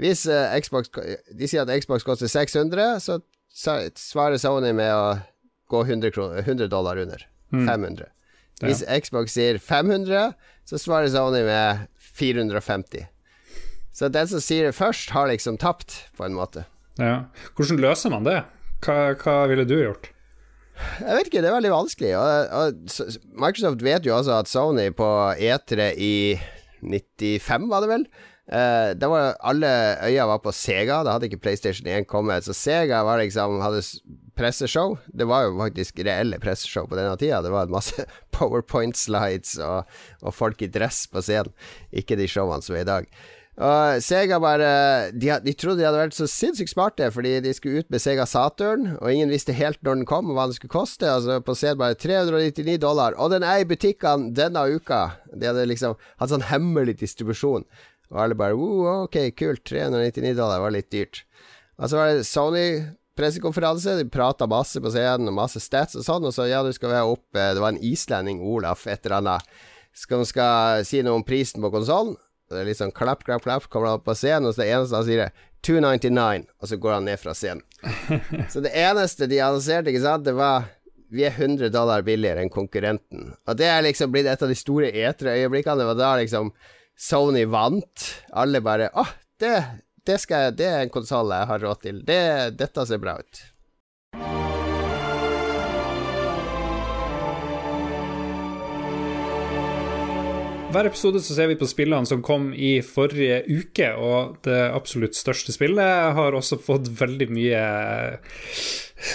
Hvis 0.00 0.26
uh, 0.28 0.52
Xbox 0.60 0.92
De 1.32 1.48
sier 1.48 1.64
at 1.64 1.72
Xbox 1.82 2.04
koster 2.06 2.30
600, 2.30 3.00
så 3.02 3.18
svarer 3.50 4.38
Sony 4.38 4.72
med 4.76 4.92
å 4.92 5.16
gå 5.72 5.82
100, 5.82 6.12
kroner, 6.14 6.44
100 6.44 6.70
dollar 6.70 7.00
under. 7.02 7.26
Mm. 7.52 7.66
500. 7.66 8.12
Hvis 8.62 8.82
ja. 8.84 8.98
Xbox 9.00 9.36
sier 9.36 9.58
500, 9.58 10.32
så 10.68 10.80
svarer 10.80 11.10
Sony 11.12 11.42
med 11.44 11.86
450. 12.16 13.06
Så 13.96 14.08
den 14.12 14.28
som 14.28 14.42
sier 14.44 14.68
det 14.68 14.76
først, 14.76 15.10
har 15.16 15.28
liksom 15.30 15.56
tapt, 15.60 16.02
på 16.16 16.26
en 16.26 16.36
måte. 16.36 16.66
Ja. 17.00 17.26
Hvordan 17.56 17.80
løser 17.80 18.12
man 18.12 18.28
det? 18.28 18.42
Hva, 18.84 19.16
hva 19.20 19.36
ville 19.50 19.64
du 19.68 19.76
gjort? 19.78 20.10
Jeg 20.76 21.18
vet 21.18 21.28
ikke, 21.30 21.42
det 21.42 21.50
er 21.50 21.56
veldig 21.56 21.72
vanskelig. 21.72 22.12
Og, 22.18 22.54
og, 22.60 23.10
Microsoft 23.40 23.84
vet 23.84 24.06
jo 24.06 24.16
også 24.16 24.38
at 24.40 24.50
Sony 24.50 24.88
på 24.96 25.10
E3 25.34 25.92
i 25.96 26.14
95, 26.84 27.68
var 27.72 27.84
det 27.84 27.92
vel? 27.92 28.08
Uh, 28.46 28.92
da 28.94 29.08
var 29.10 29.32
alle 29.42 29.68
øya 30.06 30.26
var 30.30 30.38
på 30.44 30.52
Sega, 30.54 31.00
da 31.02 31.16
hadde 31.16 31.26
ikke 31.26 31.40
PlayStation 31.42 31.88
1 31.90 32.06
kommet. 32.06 32.46
Så 32.46 32.54
Sega 32.54 33.00
var 33.06 33.18
liksom 33.18 33.58
hadde 33.64 33.82
presseshow. 34.38 34.94
Det 35.08 35.26
var 35.26 35.48
jo 35.48 35.56
faktisk 35.58 35.98
reelle 36.06 36.38
presseshow 36.42 36.86
på 36.86 36.98
denne 36.98 37.16
tida. 37.18 37.40
Det 37.42 37.50
var 37.54 37.72
masse 37.72 38.06
powerpoint-slides 38.36 39.56
og, 39.64 39.88
og, 40.22 40.34
folk 40.34 40.62
i 40.62 40.70
dress 40.70 41.06
på 41.10 41.24
scenen. 41.24 41.50
Ikke 41.90 42.18
de 42.20 42.28
showene 42.30 42.62
som 42.62 42.78
er 42.78 42.84
i 42.84 42.90
dag. 42.92 43.10
Og 43.56 44.02
Sega 44.04 44.36
bare 44.36 44.70
de, 45.16 45.30
de, 45.40 45.52
trodde 45.56 45.80
de 45.80 45.86
hadde 45.86 46.00
vært 46.02 46.16
så 46.16 46.26
sinnssykt 46.28 46.74
smarte 46.74 47.06
fordi 47.14 47.38
de 47.40 47.54
skulle 47.56 47.80
ut 47.80 47.92
med 47.92 48.02
Sega 48.04 48.26
Saturn, 48.28 48.90
og 48.98 49.08
ingen 49.08 49.32
visste 49.32 49.56
helt 49.56 49.80
når 49.80 50.02
den 50.02 50.08
kom 50.08 50.28
og 50.28 50.36
hva 50.36 50.44
den 50.50 50.58
skulle 50.58 50.74
koste. 50.74 51.08
Altså 51.08 51.38
På 51.44 51.56
scenen 51.56 51.80
bare 51.80 51.96
399 51.96 52.76
dollar, 52.84 53.16
og 53.16 53.32
den 53.32 53.46
er 53.46 53.62
i 53.62 53.68
butikkene 53.68 54.34
denne 54.36 54.66
uka. 54.76 55.16
De 55.32 55.48
hadde 55.48 55.64
liksom 55.70 55.96
hatt 56.20 56.34
sånn 56.34 56.44
hemmelig 56.50 56.98
distribusjon, 57.00 57.64
og 58.12 58.20
alle 58.22 58.36
bare 58.38 58.60
ok, 58.60 59.22
kult, 59.38 59.64
399 59.64 60.36
dollar 60.36 60.60
var 60.60 60.76
litt 60.76 60.92
dyrt. 60.92 61.24
Og 61.80 61.88
så 61.88 61.98
var 61.98 62.12
det 62.12 62.28
Sony 62.28 62.66
pressekonferanse. 63.16 63.96
De 63.98 64.08
prata 64.12 64.48
masse 64.48 64.80
på 64.80 64.92
scenen 64.92 65.32
og 65.32 65.38
masse 65.38 65.60
stats 65.64 65.96
og 65.98 66.04
sånn. 66.06 66.28
Og 66.28 66.36
så 66.36 66.48
ja, 66.50 66.62
du 66.64 66.72
skal 66.76 66.92
være 66.92 67.16
oppe 67.16 67.50
Det 67.56 67.62
var 67.62 67.74
en 67.74 67.82
islending, 67.84 68.42
Olaf, 68.44 68.86
et 68.86 69.04
eller 69.04 69.20
annet. 69.20 69.58
Skal, 69.96 70.24
skal 70.28 70.84
si 70.84 71.00
noe 71.04 71.20
om 71.20 71.24
prisen 71.26 71.64
på 71.64 71.72
konsollen. 71.72 72.16
Det 72.46 72.60
er 72.60 72.68
litt 72.68 72.78
sånn 72.78 72.94
klapp, 72.94 73.24
klapp, 73.26 73.42
klapp. 73.42 73.66
Kommer 73.72 73.90
han 73.90 74.00
opp 74.00 74.06
på 74.06 74.14
scenen, 74.14 74.48
og 74.48 74.54
så 74.54 74.62
det 74.62 74.70
eneste 74.70 75.00
han 75.00 75.06
sier, 75.08 75.26
er 75.26 75.46
299, 75.66 76.46
og 76.62 76.70
så 76.70 76.78
går 76.82 76.94
han 76.94 77.08
ned 77.08 77.20
fra 77.20 77.34
scenen. 77.34 77.64
så 78.52 78.62
det 78.62 78.72
eneste 78.78 79.26
de 79.30 79.40
annonserte, 79.42 79.90
ikke 79.90 80.04
sant, 80.04 80.26
det 80.28 80.36
var 80.38 80.68
vi 81.08 81.24
er 81.26 81.34
100 81.34 81.70
dollar 81.74 82.02
billigere 82.06 82.42
enn 82.42 82.52
konkurrenten. 82.52 83.32
Og 83.46 83.58
det 83.58 83.68
er 83.70 83.84
liksom 83.86 84.12
blitt 84.14 84.28
et 84.30 84.42
av 84.42 84.50
de 84.50 84.58
store 84.58 84.90
etere-øyeblikkene. 84.90 85.78
Det 85.82 85.90
var 85.90 85.98
da 86.00 86.12
liksom 86.20 86.50
Sony 86.98 87.44
vant. 87.50 88.06
Alle 88.34 88.62
bare 88.64 88.88
Å, 88.90 89.04
det, 89.40 89.52
det, 90.06 90.18
skal, 90.22 90.54
det 90.56 90.66
er 90.70 90.80
en 90.82 90.94
konsoll 90.94 91.34
jeg 91.34 91.50
har 91.50 91.62
råd 91.62 91.84
til. 91.84 92.00
Det, 92.06 92.22
dette 92.58 92.86
ser 92.88 93.02
bra 93.02 93.18
ut. 93.20 93.42
Hver 100.76 100.90
episode 100.90 101.22
så 101.24 101.32
ser 101.32 101.46
vi 101.48 101.54
på 101.56 101.64
spillene 101.64 102.04
som 102.04 102.20
kom 102.20 102.50
i 102.52 102.82
forrige 102.84 103.38
uke, 103.48 103.86
og 103.96 104.34
det 104.44 104.58
absolutt 104.76 105.16
største 105.16 105.54
spillet 105.54 106.10
har 106.18 106.36
også 106.36 106.58
fått 106.60 106.90
veldig 106.98 107.28
mye 107.32 107.62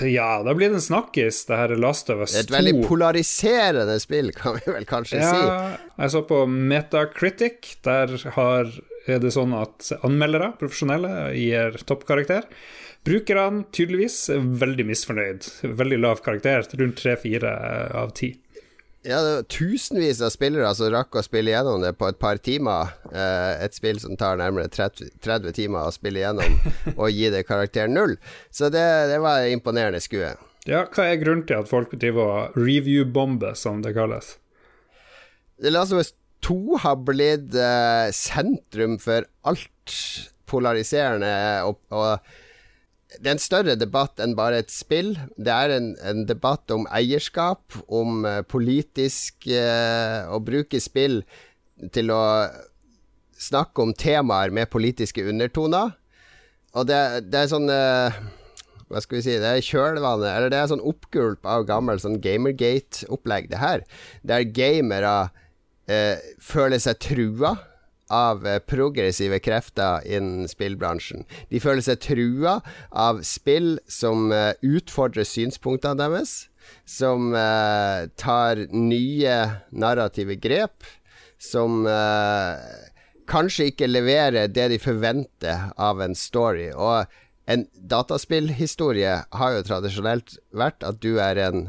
Ja, 0.09 0.31
da 0.41 0.55
blir 0.57 0.71
det 0.71 0.79
en 0.79 0.87
snakkis, 0.87 1.43
det 1.45 1.59
her 1.59 1.75
Last 1.77 2.09
of 2.09 2.23
Us 2.25 2.33
2. 2.33 2.41
Et 2.47 2.55
veldig 2.55 2.73
polariserende 2.87 3.99
spill, 4.01 4.33
kan 4.33 4.57
vi 4.57 4.73
vel 4.73 4.89
kanskje 4.89 5.21
ja, 5.21 5.29
si. 5.29 5.85
Jeg 6.01 6.15
så 6.15 6.25
på 6.33 6.41
Metacritic. 6.49 7.75
Der 7.85 8.17
har, 8.39 8.73
er 9.05 9.21
det 9.21 9.35
sånn 9.37 9.53
at 9.53 9.93
anmeldere, 10.01 10.55
profesjonelle, 10.57 11.29
gir 11.37 11.77
toppkarakter. 11.85 12.49
Brukerne 13.05 13.67
tydeligvis 13.69 14.23
er 14.33 14.49
veldig 14.65 14.89
misfornøyd. 14.89 15.53
Veldig 15.77 16.01
lav 16.07 16.25
karakter, 16.25 16.65
rundt 16.81 17.05
3-4 17.05 17.53
av 18.01 18.17
10. 18.17 18.39
Ja, 19.03 19.21
det 19.21 19.33
var 19.35 19.45
tusenvis 19.49 20.19
av 20.21 20.29
spillere 20.29 20.69
som 20.77 20.91
rakk 20.93 21.15
å 21.17 21.23
spille 21.25 21.55
gjennom 21.55 21.81
det 21.81 21.95
på 21.97 22.05
et 22.11 22.19
par 22.21 22.37
timer. 22.37 22.91
Eh, 23.09 23.63
et 23.65 23.73
spill 23.73 23.97
som 24.01 24.13
tar 24.17 24.37
nærmere 24.37 24.69
30, 24.69 25.15
30 25.25 25.55
timer 25.57 25.87
å 25.89 25.95
spille 25.95 26.21
gjennom, 26.21 26.59
og 26.99 27.09
gi 27.09 27.31
det 27.33 27.41
karakter 27.49 27.89
null. 27.89 28.13
Så 28.53 28.69
det, 28.69 28.85
det 29.09 29.17
var 29.23 29.47
imponerende 29.49 30.03
skue. 30.03 30.35
Ja, 30.69 30.83
hva 30.85 31.07
er 31.09 31.17
grunnen 31.17 31.47
til 31.49 31.63
at 31.63 31.71
folk 31.71 31.95
driver 31.97 32.29
og 32.29 32.59
review-bomber, 32.61 33.57
som 33.57 33.81
det 33.81 33.95
kalles? 33.97 34.35
Det 35.57 35.73
la 35.73 35.81
oss 35.81 36.13
2 36.45 36.77
har 36.85 37.01
blitt 37.05 37.57
eh, 37.57 38.13
sentrum 38.13 38.99
for 39.01 39.25
alt 39.49 39.97
polariserende 40.49 41.33
og, 41.65 41.81
og 41.89 42.21
det 43.19 43.27
er 43.27 43.35
en 43.35 43.41
større 43.41 43.75
debatt 43.75 44.21
enn 44.23 44.35
bare 44.37 44.61
et 44.61 44.71
spill. 44.71 45.13
Det 45.35 45.51
er 45.51 45.73
en, 45.75 45.91
en 46.07 46.25
debatt 46.29 46.71
om 46.71 46.85
eierskap, 46.93 47.75
om 47.91 48.23
uh, 48.23 48.39
politisk 48.47 49.49
uh, 49.51 50.31
Å 50.31 50.39
bruke 50.43 50.79
spill 50.79 51.21
til 51.91 52.13
å 52.13 52.21
snakke 53.41 53.83
om 53.83 53.95
temaer 53.97 54.53
med 54.53 54.71
politiske 54.71 55.25
undertoner. 55.27 55.95
Og 56.77 56.87
det, 56.87 57.01
det 57.27 57.41
er 57.41 57.51
sånn 57.51 57.67
uh, 57.67 58.21
Hva 58.87 59.01
skal 59.03 59.17
vi 59.17 59.25
si 59.25 59.35
Det 59.41 59.49
er 59.57 59.65
kjølvannet, 59.65 60.29
eller 60.31 60.53
det 60.53 60.61
er 60.61 60.71
sånn 60.71 60.85
oppgulp 60.93 61.47
av 61.49 61.67
gammel 61.67 61.99
sånn 61.99 62.21
Gamergate-opplegg, 62.23 63.51
det 63.51 63.59
her. 63.59 63.85
Der 64.23 64.47
gamere 64.47 65.15
føler 66.39 66.79
seg 66.79 67.01
trua 67.03 67.49
av 68.11 68.45
eh, 68.47 68.59
progressive 68.59 69.39
krefter 69.43 70.05
innen 70.05 70.49
spillbransjen. 70.51 71.25
De 71.49 71.61
føler 71.63 71.83
seg 71.85 72.01
trua 72.03 72.59
av 72.91 73.21
spill 73.25 73.77
som 73.89 74.29
uh, 74.33 74.51
utfordrer 74.61 75.27
synspunktene 75.27 75.97
deres, 75.99 76.33
som 76.85 77.31
uh, 77.33 78.07
tar 78.19 78.65
nye 78.75 79.37
narrative 79.71 80.37
grep, 80.43 80.83
som 81.41 81.87
kanskje 83.25 83.71
ikke 83.71 83.87
leverer 83.89 84.51
det 84.51 84.67
de 84.69 84.77
forventer 84.77 85.71
av 85.73 86.03
en 86.05 86.13
story. 86.13 86.67
Og 86.69 87.09
en 87.49 87.65
dataspillhistorie 87.73 89.15
har 89.25 89.55
jo 89.55 89.63
tradisjonelt 89.65 90.37
vært 90.53 90.85
at 90.85 91.01
du 91.01 91.15
er 91.17 91.41
en 91.41 91.63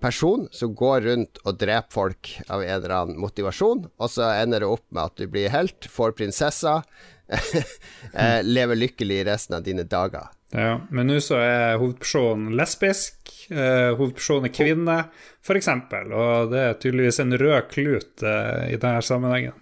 person 0.00 0.46
som 0.54 0.74
går 0.76 1.00
rundt 1.06 1.40
og 1.44 1.58
dreper 1.60 1.92
folk 1.92 2.30
av 2.48 2.62
en 2.62 2.72
eller 2.78 2.94
annen 2.96 3.20
motivasjon, 3.20 3.86
og 3.88 4.12
så 4.12 4.30
ender 4.42 4.64
det 4.64 4.70
opp 4.70 4.86
med 4.90 5.02
at 5.04 5.20
du 5.20 5.26
blir 5.30 5.52
helt, 5.54 5.88
får 5.90 6.16
prinsessa, 6.18 6.80
eh, 8.12 8.40
lever 8.46 8.78
lykkelig 8.78 9.24
resten 9.26 9.58
av 9.58 9.66
dine 9.66 9.86
dager. 9.88 10.30
Ja, 10.54 10.76
men 10.94 11.10
nå 11.10 11.18
så 11.24 11.40
er 11.42 11.80
hovedpersonen 11.80 12.54
lesbisk, 12.58 13.32
eh, 13.50 13.90
hovedpersonen 13.98 14.48
er 14.48 14.54
kvinne, 14.54 14.98
f.eks., 15.42 15.70
og 16.06 16.52
det 16.52 16.62
er 16.62 16.80
tydeligvis 16.80 17.20
en 17.24 17.38
rød 17.40 17.70
klut 17.72 18.22
eh, 18.22 18.72
i 18.72 18.78
denne 18.78 19.02
sammenhengen. 19.02 19.56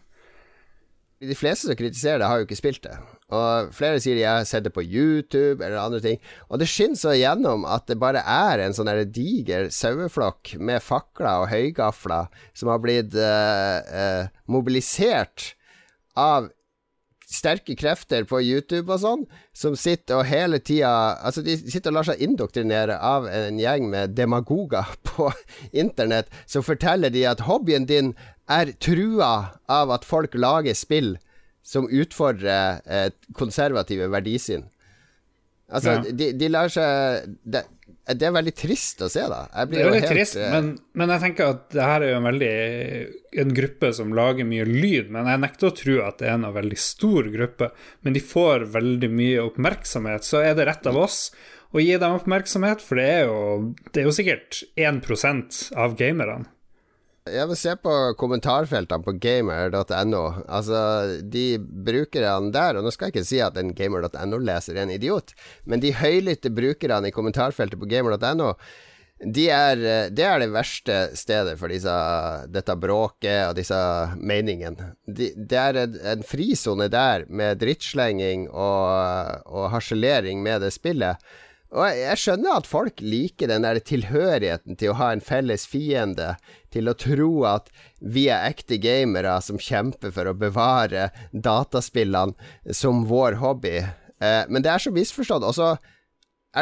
De 1.24 1.36
fleste 1.38 1.70
som 1.70 1.78
kritiserer 1.78 2.20
det, 2.20 2.28
har 2.28 2.42
jo 2.42 2.48
ikke 2.48 2.60
spilt 2.60 2.84
det. 2.84 2.98
Og 3.32 3.70
flere 3.72 4.00
sier 4.02 4.18
de 4.18 4.26
har 4.26 4.44
sett 4.44 4.66
det 4.66 4.74
på 4.74 4.84
YouTube 4.84 5.64
eller 5.64 5.78
andre 5.80 6.00
ting. 6.04 6.18
Og 6.52 6.60
det 6.60 6.68
skinner 6.68 6.98
så 7.00 7.14
igjennom 7.14 7.64
at 7.64 7.86
det 7.88 7.96
bare 8.00 8.20
er 8.20 8.60
en 8.60 8.76
sånn 8.76 8.90
diger 9.14 9.70
saueflokk 9.72 10.56
med 10.60 10.84
fakler 10.84 11.44
og 11.44 11.48
høygafler 11.52 12.28
som 12.52 12.72
har 12.72 12.82
blitt 12.84 13.16
uh, 13.16 13.80
uh, 13.80 14.28
mobilisert 14.44 15.54
av 16.20 16.50
sterke 17.34 17.74
krefter 17.74 18.26
på 18.28 18.38
YouTube 18.44 18.92
og 18.92 19.00
sånn, 19.02 19.24
som 19.56 19.74
sitter 19.78 20.20
og 20.20 20.28
hele 20.28 20.60
tida 20.62 21.16
Altså, 21.24 21.42
de 21.42 21.56
sitter 21.58 21.90
og 21.90 21.96
lar 21.98 22.08
seg 22.10 22.22
indoktrinere 22.22 22.98
av 23.00 23.26
en 23.30 23.58
gjeng 23.58 23.88
med 23.90 24.14
demagoger 24.18 24.92
på 25.08 25.30
internett, 25.72 26.30
som 26.46 26.62
forteller 26.66 27.10
de 27.14 27.24
at 27.26 27.44
hobbyen 27.48 27.88
din 27.90 28.12
er 28.52 28.74
trua 28.76 29.56
av 29.72 29.94
at 29.94 30.04
folk 30.04 30.36
lager 30.36 30.76
spill 30.76 31.14
som 31.64 31.88
utfordrer 31.88 32.82
et 32.84 33.16
konservative 33.36 34.10
verdisyn. 34.12 34.66
Altså, 35.72 35.96
ja. 35.96 36.12
de, 36.12 36.26
de, 36.36 36.48
lar 36.52 36.68
seg 36.68 37.30
det, 37.40 37.62
det, 38.04 38.26
er 38.28 38.34
veldig 38.36 38.52
trist 38.52 39.00
å 39.02 39.08
se, 39.08 39.22
da. 39.32 39.46
det 39.64 39.78
er 39.80 39.88
veldig 39.88 40.02
helt, 40.02 40.10
trist, 40.12 40.36
uh, 40.36 40.50
men, 40.52 40.68
men, 40.92 41.12
jeg 41.14 41.22
tenker 41.22 41.54
at 41.54 41.62
det 41.72 41.86
her 41.88 42.04
er 42.04 42.12
jo 42.12 42.18
en 42.18 42.28
veldig 42.28 42.50
En 43.40 43.54
gruppe 43.56 43.90
som 43.96 44.12
lager 44.14 44.46
mye 44.46 44.66
lyd, 44.68 45.08
men 45.14 45.30
jeg 45.32 45.42
nekter 45.42 45.70
å 45.70 45.76
tro 45.80 45.96
at 46.04 46.20
det 46.20 46.28
er 46.28 46.36
en 46.36 46.46
veldig 46.54 46.78
stor 46.78 47.30
gruppe. 47.32 47.70
Men 48.06 48.14
de 48.14 48.22
får 48.22 48.68
veldig 48.76 49.10
mye 49.10 49.48
oppmerksomhet, 49.48 50.28
så 50.28 50.44
er 50.44 50.54
det 50.54 50.68
rett 50.68 50.86
av 50.86 51.00
oss 51.00 51.18
å 51.74 51.82
gi 51.82 51.96
dem 51.98 52.14
oppmerksomhet, 52.20 52.84
for 52.84 53.00
det 53.00 53.08
er 53.10 53.24
jo, 53.26 53.40
det 53.90 54.04
er 54.04 54.06
jo 54.06 54.14
sikkert 54.14 54.60
1 54.78 55.00
av 55.74 55.96
gamerne. 55.98 56.44
Jeg 57.24 57.48
vil 57.48 57.56
se 57.56 57.72
på 57.80 57.90
kommentarfeltene 58.20 59.00
på 59.00 59.14
gamer.no. 59.16 60.24
Altså, 60.44 60.80
de 61.24 61.56
brukerne 61.56 62.50
der, 62.52 62.76
og 62.76 62.84
nå 62.84 62.90
skal 62.92 63.08
jeg 63.08 63.14
ikke 63.14 63.28
si 63.30 63.38
at 63.40 63.56
en 63.56 63.70
gamer.no-leser 63.72 64.76
er 64.76 64.82
en 64.82 64.92
idiot, 64.92 65.32
men 65.64 65.80
de 65.80 65.94
høylytte 65.96 66.52
brukerne 66.52 67.08
i 67.08 67.14
kommentarfeltet 67.16 67.80
på 67.80 67.88
gamer.no, 67.88 68.50
de 69.24 69.46
er, 69.48 69.80
det 70.12 70.26
er 70.28 70.42
det 70.42 70.50
verste 70.52 70.98
stedet 71.16 71.54
for 71.56 71.72
disse, 71.72 71.94
dette 72.52 72.76
bråket 72.76 73.46
og 73.46 73.56
disse 73.56 73.80
meningene. 74.20 74.90
De, 75.08 75.30
det 75.32 75.60
er 75.62 75.80
en, 75.80 75.96
en 76.12 76.28
frisone 76.28 76.90
der 76.92 77.24
med 77.32 77.62
drittslenging 77.64 78.50
og, 78.50 79.48
og 79.48 79.70
harselering 79.72 80.44
med 80.44 80.60
det 80.66 80.74
spillet. 80.76 81.24
Og 81.74 81.98
jeg 81.98 82.18
skjønner 82.22 82.60
at 82.60 82.68
folk 82.70 83.00
liker 83.02 83.50
den 83.50 83.64
der 83.66 83.80
tilhørigheten 83.82 84.78
til 84.78 84.92
å 84.92 84.98
ha 85.00 85.08
en 85.10 85.22
felles 85.24 85.64
fiende, 85.66 86.36
til 86.70 86.86
å 86.90 86.94
tro 86.98 87.30
at 87.50 87.70
vi 87.98 88.28
er 88.30 88.46
ekte 88.52 88.78
gamere 88.82 89.34
som 89.42 89.58
kjemper 89.58 90.14
for 90.14 90.30
å 90.30 90.36
bevare 90.38 91.08
dataspillene 91.32 92.70
som 92.70 93.02
vår 93.10 93.40
hobby. 93.42 93.80
Eh, 93.82 94.44
men 94.46 94.62
det 94.62 94.70
er 94.70 94.86
så 94.86 94.94
misforstått. 94.94 95.46
Og 95.46 95.58
så 95.58 95.74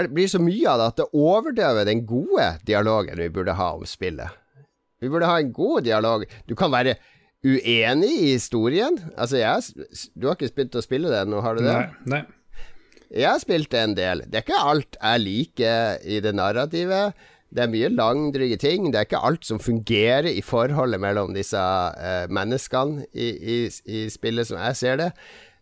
blir 0.08 0.24
det 0.24 0.32
så 0.32 0.40
mye 0.40 0.68
av 0.72 0.80
det 0.80 0.90
at 0.94 1.00
det 1.02 1.10
overdøver 1.12 1.88
den 1.88 2.06
gode 2.08 2.54
dialogen 2.64 3.20
vi 3.20 3.32
burde 3.32 3.58
ha 3.60 3.72
om 3.76 3.84
spillet. 3.88 4.32
Vi 5.02 5.10
burde 5.12 5.28
ha 5.28 5.40
en 5.42 5.52
god 5.52 5.84
dialog. 5.84 6.24
Du 6.48 6.56
kan 6.56 6.72
være 6.72 6.96
uenig 7.44 8.12
i 8.16 8.30
historien. 8.36 8.96
Altså, 9.18 9.42
jeg, 9.42 10.08
du 10.14 10.28
har 10.30 10.38
ikke 10.38 10.54
begynt 10.56 10.78
å 10.78 10.84
spille 10.84 11.12
det 11.12 11.26
nå, 11.28 11.42
har 11.44 11.58
du 11.58 11.66
det? 11.66 11.74
Nei, 11.74 12.14
nei. 12.16 12.22
Jeg 13.12 13.28
har 13.28 13.40
spilt 13.42 13.74
en 13.76 13.92
del. 13.92 14.22
Det 14.24 14.40
er 14.40 14.44
ikke 14.46 14.64
alt 14.72 14.96
jeg 14.96 15.20
liker 15.20 16.04
i 16.08 16.20
det 16.24 16.32
narrativet. 16.32 17.12
Det 17.52 17.66
er 17.66 17.72
mye 17.72 17.90
langdryge 17.92 18.56
ting. 18.56 18.88
Det 18.88 19.02
er 19.02 19.08
ikke 19.08 19.20
alt 19.28 19.44
som 19.44 19.60
fungerer 19.60 20.30
i 20.30 20.40
forholdet 20.40 21.00
mellom 21.02 21.34
disse 21.36 21.60
uh, 21.60 22.24
menneskene 22.32 23.04
i, 23.12 23.28
i, 23.28 23.56
i, 23.68 24.06
spillet, 24.12 24.48
som 24.48 24.62
jeg 24.62 24.78
ser 24.80 24.96
det. 25.02 25.10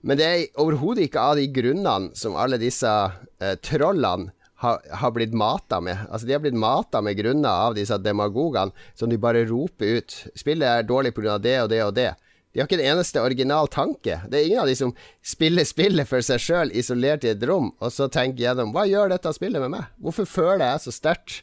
Men 0.06 0.20
det 0.20 0.28
er 0.28 0.62
overhodet 0.62 1.08
ikke 1.08 1.24
av 1.32 1.40
de 1.40 1.48
grunnene 1.50 2.14
som 2.16 2.38
alle 2.38 2.60
disse 2.62 2.86
uh, 2.86 3.56
trollene 3.66 4.30
har, 4.62 4.78
har, 5.02 5.10
blitt 5.16 5.34
mata 5.34 5.80
med. 5.82 6.06
Altså 6.06 6.28
De 6.28 6.36
har 6.36 6.44
blitt 6.44 6.54
mata 6.58 7.02
med 7.02 7.18
grunner 7.18 7.66
av 7.66 7.74
disse 7.74 7.98
demagogene 7.98 8.70
som 8.94 9.10
de 9.10 9.18
bare 9.18 9.42
roper 9.48 9.98
ut. 9.98 10.18
Spillet 10.38 10.68
er 10.68 10.86
dårlig 10.86 11.16
pga. 11.16 11.40
det 11.42 11.58
og 11.64 11.70
det 11.74 11.82
og 11.82 11.94
det. 11.98 12.12
De 12.50 12.58
har 12.58 12.66
ikke 12.66 12.80
en 12.80 12.96
eneste 12.96 13.22
original 13.22 13.68
tanke. 13.70 14.16
Det 14.26 14.38
er 14.38 14.48
ingen 14.48 14.62
av 14.64 14.70
de 14.70 14.74
som 14.78 14.90
spiller 15.22 15.66
spillet 15.68 16.08
for 16.08 16.24
seg 16.26 16.42
sjøl, 16.42 16.72
isolert 16.74 17.24
i 17.26 17.30
et 17.30 17.44
rom, 17.46 17.70
og 17.78 17.92
så 17.94 18.08
tenker 18.10 18.42
gjennom 18.42 18.72
hva 18.74 18.88
gjør 18.90 19.12
dette 19.12 19.32
spillet 19.36 19.62
med 19.62 19.74
meg? 19.76 19.92
Hvorfor 20.02 20.26
føler 20.26 20.64
jeg 20.66 20.82
så 20.86 20.94
sterkt 20.96 21.36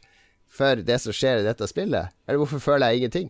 for 0.52 0.84
det 0.84 0.98
som 1.04 1.15
skjer 1.15 1.41
i 1.41 1.48
dette 1.48 1.70
spillet? 1.70 2.12
Eller 2.28 2.41
hvorfor 2.43 2.63
føler 2.63 2.91
jeg 2.91 3.04
ingenting? 3.04 3.30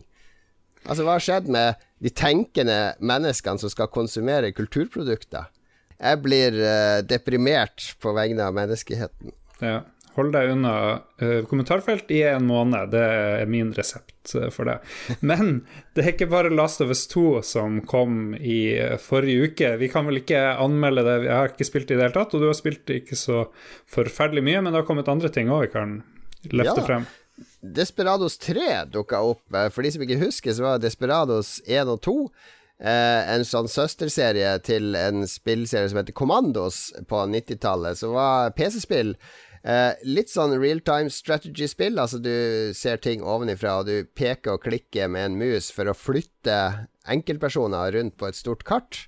Altså, 0.86 1.04
hva 1.04 1.18
har 1.18 1.22
skjedd 1.22 1.50
med 1.54 1.78
de 2.02 2.10
tenkende 2.14 2.78
menneskene 2.98 3.62
som 3.62 3.70
skal 3.70 3.90
konsumere 3.94 4.50
kulturprodukter? 4.56 5.46
Jeg 5.98 6.22
blir 6.22 6.58
uh, 6.62 6.98
deprimert 7.06 7.92
på 8.02 8.14
vegne 8.14 8.46
av 8.46 8.54
menneskeheten. 8.58 9.34
Ja. 9.62 9.80
Hold 10.18 10.32
deg 10.34 10.50
unna 10.52 10.74
uh, 11.22 11.44
kommentarfelt 11.48 12.10
i 12.14 12.24
en 12.26 12.48
måned. 12.48 12.90
Det 12.92 13.02
er 13.02 13.50
min 13.50 13.70
resept 13.76 14.34
uh, 14.34 14.48
for 14.54 14.68
det. 14.68 14.78
Men 15.22 15.62
det 15.94 16.04
er 16.04 16.10
ikke 16.12 16.30
bare 16.32 16.52
Last 16.52 16.82
of 16.84 16.92
Us 16.94 17.06
2 17.12 17.26
som 17.46 17.80
kom 17.86 18.34
i 18.34 18.60
forrige 19.02 19.52
uke. 19.52 19.72
Vi 19.80 19.90
kan 19.92 20.08
vel 20.10 20.22
ikke 20.22 20.42
anmelde 20.58 21.06
det. 21.06 21.16
Jeg 21.28 21.36
har 21.36 21.54
ikke 21.54 21.70
spilt 21.70 21.92
i 21.92 21.96
det 21.96 22.08
hele 22.08 22.16
tatt, 22.18 22.34
og 22.34 22.44
du 22.44 22.50
har 22.50 22.58
spilt 22.58 22.90
ikke 22.98 23.18
så 23.18 23.46
forferdelig 23.88 24.44
mye, 24.50 24.60
men 24.60 24.74
det 24.74 24.82
har 24.82 24.90
kommet 24.90 25.10
andre 25.10 25.32
ting 25.32 25.50
òg 25.54 25.68
vi 25.68 25.72
kan 25.78 25.96
løfte 26.50 26.82
ja. 26.82 26.86
frem. 26.90 27.08
Desperados 27.62 28.38
3 28.42 28.84
dukka 28.90 29.22
opp. 29.22 29.44
For 29.74 29.86
de 29.86 29.94
som 29.94 30.02
ikke 30.02 30.22
husker, 30.26 30.54
så 30.54 30.66
var 30.66 30.82
Desperados 30.82 31.58
1 31.66 31.94
og 31.94 32.00
2 32.06 32.20
Eh, 32.78 33.22
en 33.34 33.42
sånn 33.42 33.66
søsterserie 33.66 34.52
til 34.62 34.94
en 34.94 35.24
spillserie 35.26 35.90
som 35.90 35.98
heter 35.98 36.14
Commandos 36.14 36.92
på 37.10 37.24
90-tallet, 37.26 37.98
som 37.98 38.14
var 38.14 38.52
PC-spill 38.54 39.16
Eh, 39.64 39.92
litt 40.06 40.30
sånn 40.30 40.54
real 40.60 40.80
time 40.86 41.10
strategy-spill. 41.12 41.98
Altså 41.98 42.20
du 42.22 42.72
ser 42.76 43.00
ting 43.02 43.24
ovenifra, 43.24 43.80
og 43.80 43.88
du 43.90 44.08
peker 44.18 44.56
og 44.56 44.64
klikker 44.66 45.10
med 45.10 45.30
en 45.30 45.38
mus 45.40 45.72
for 45.74 45.90
å 45.90 45.96
flytte 45.96 46.58
enkeltpersoner 47.08 47.94
rundt 47.96 48.18
på 48.20 48.28
et 48.28 48.38
stort 48.38 48.64
kart. 48.68 49.06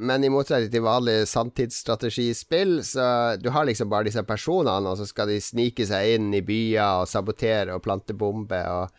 Men 0.00 0.24
i 0.24 0.30
motsetning 0.32 0.70
til 0.72 0.84
vanlig 0.86 1.24
sanntidsstrategispill, 1.28 2.78
så 2.86 3.36
du 3.42 3.50
har 3.52 3.66
liksom 3.66 3.90
bare 3.90 4.06
disse 4.06 4.22
personene, 4.24 4.92
og 4.92 5.00
så 5.00 5.08
skal 5.08 5.28
de 5.32 5.40
snike 5.42 5.84
seg 5.88 6.14
inn 6.14 6.30
i 6.36 6.44
byer 6.46 7.02
og 7.02 7.10
sabotere 7.10 7.74
og 7.74 7.82
plante 7.84 8.14
bomber 8.16 8.70
og 8.70 8.94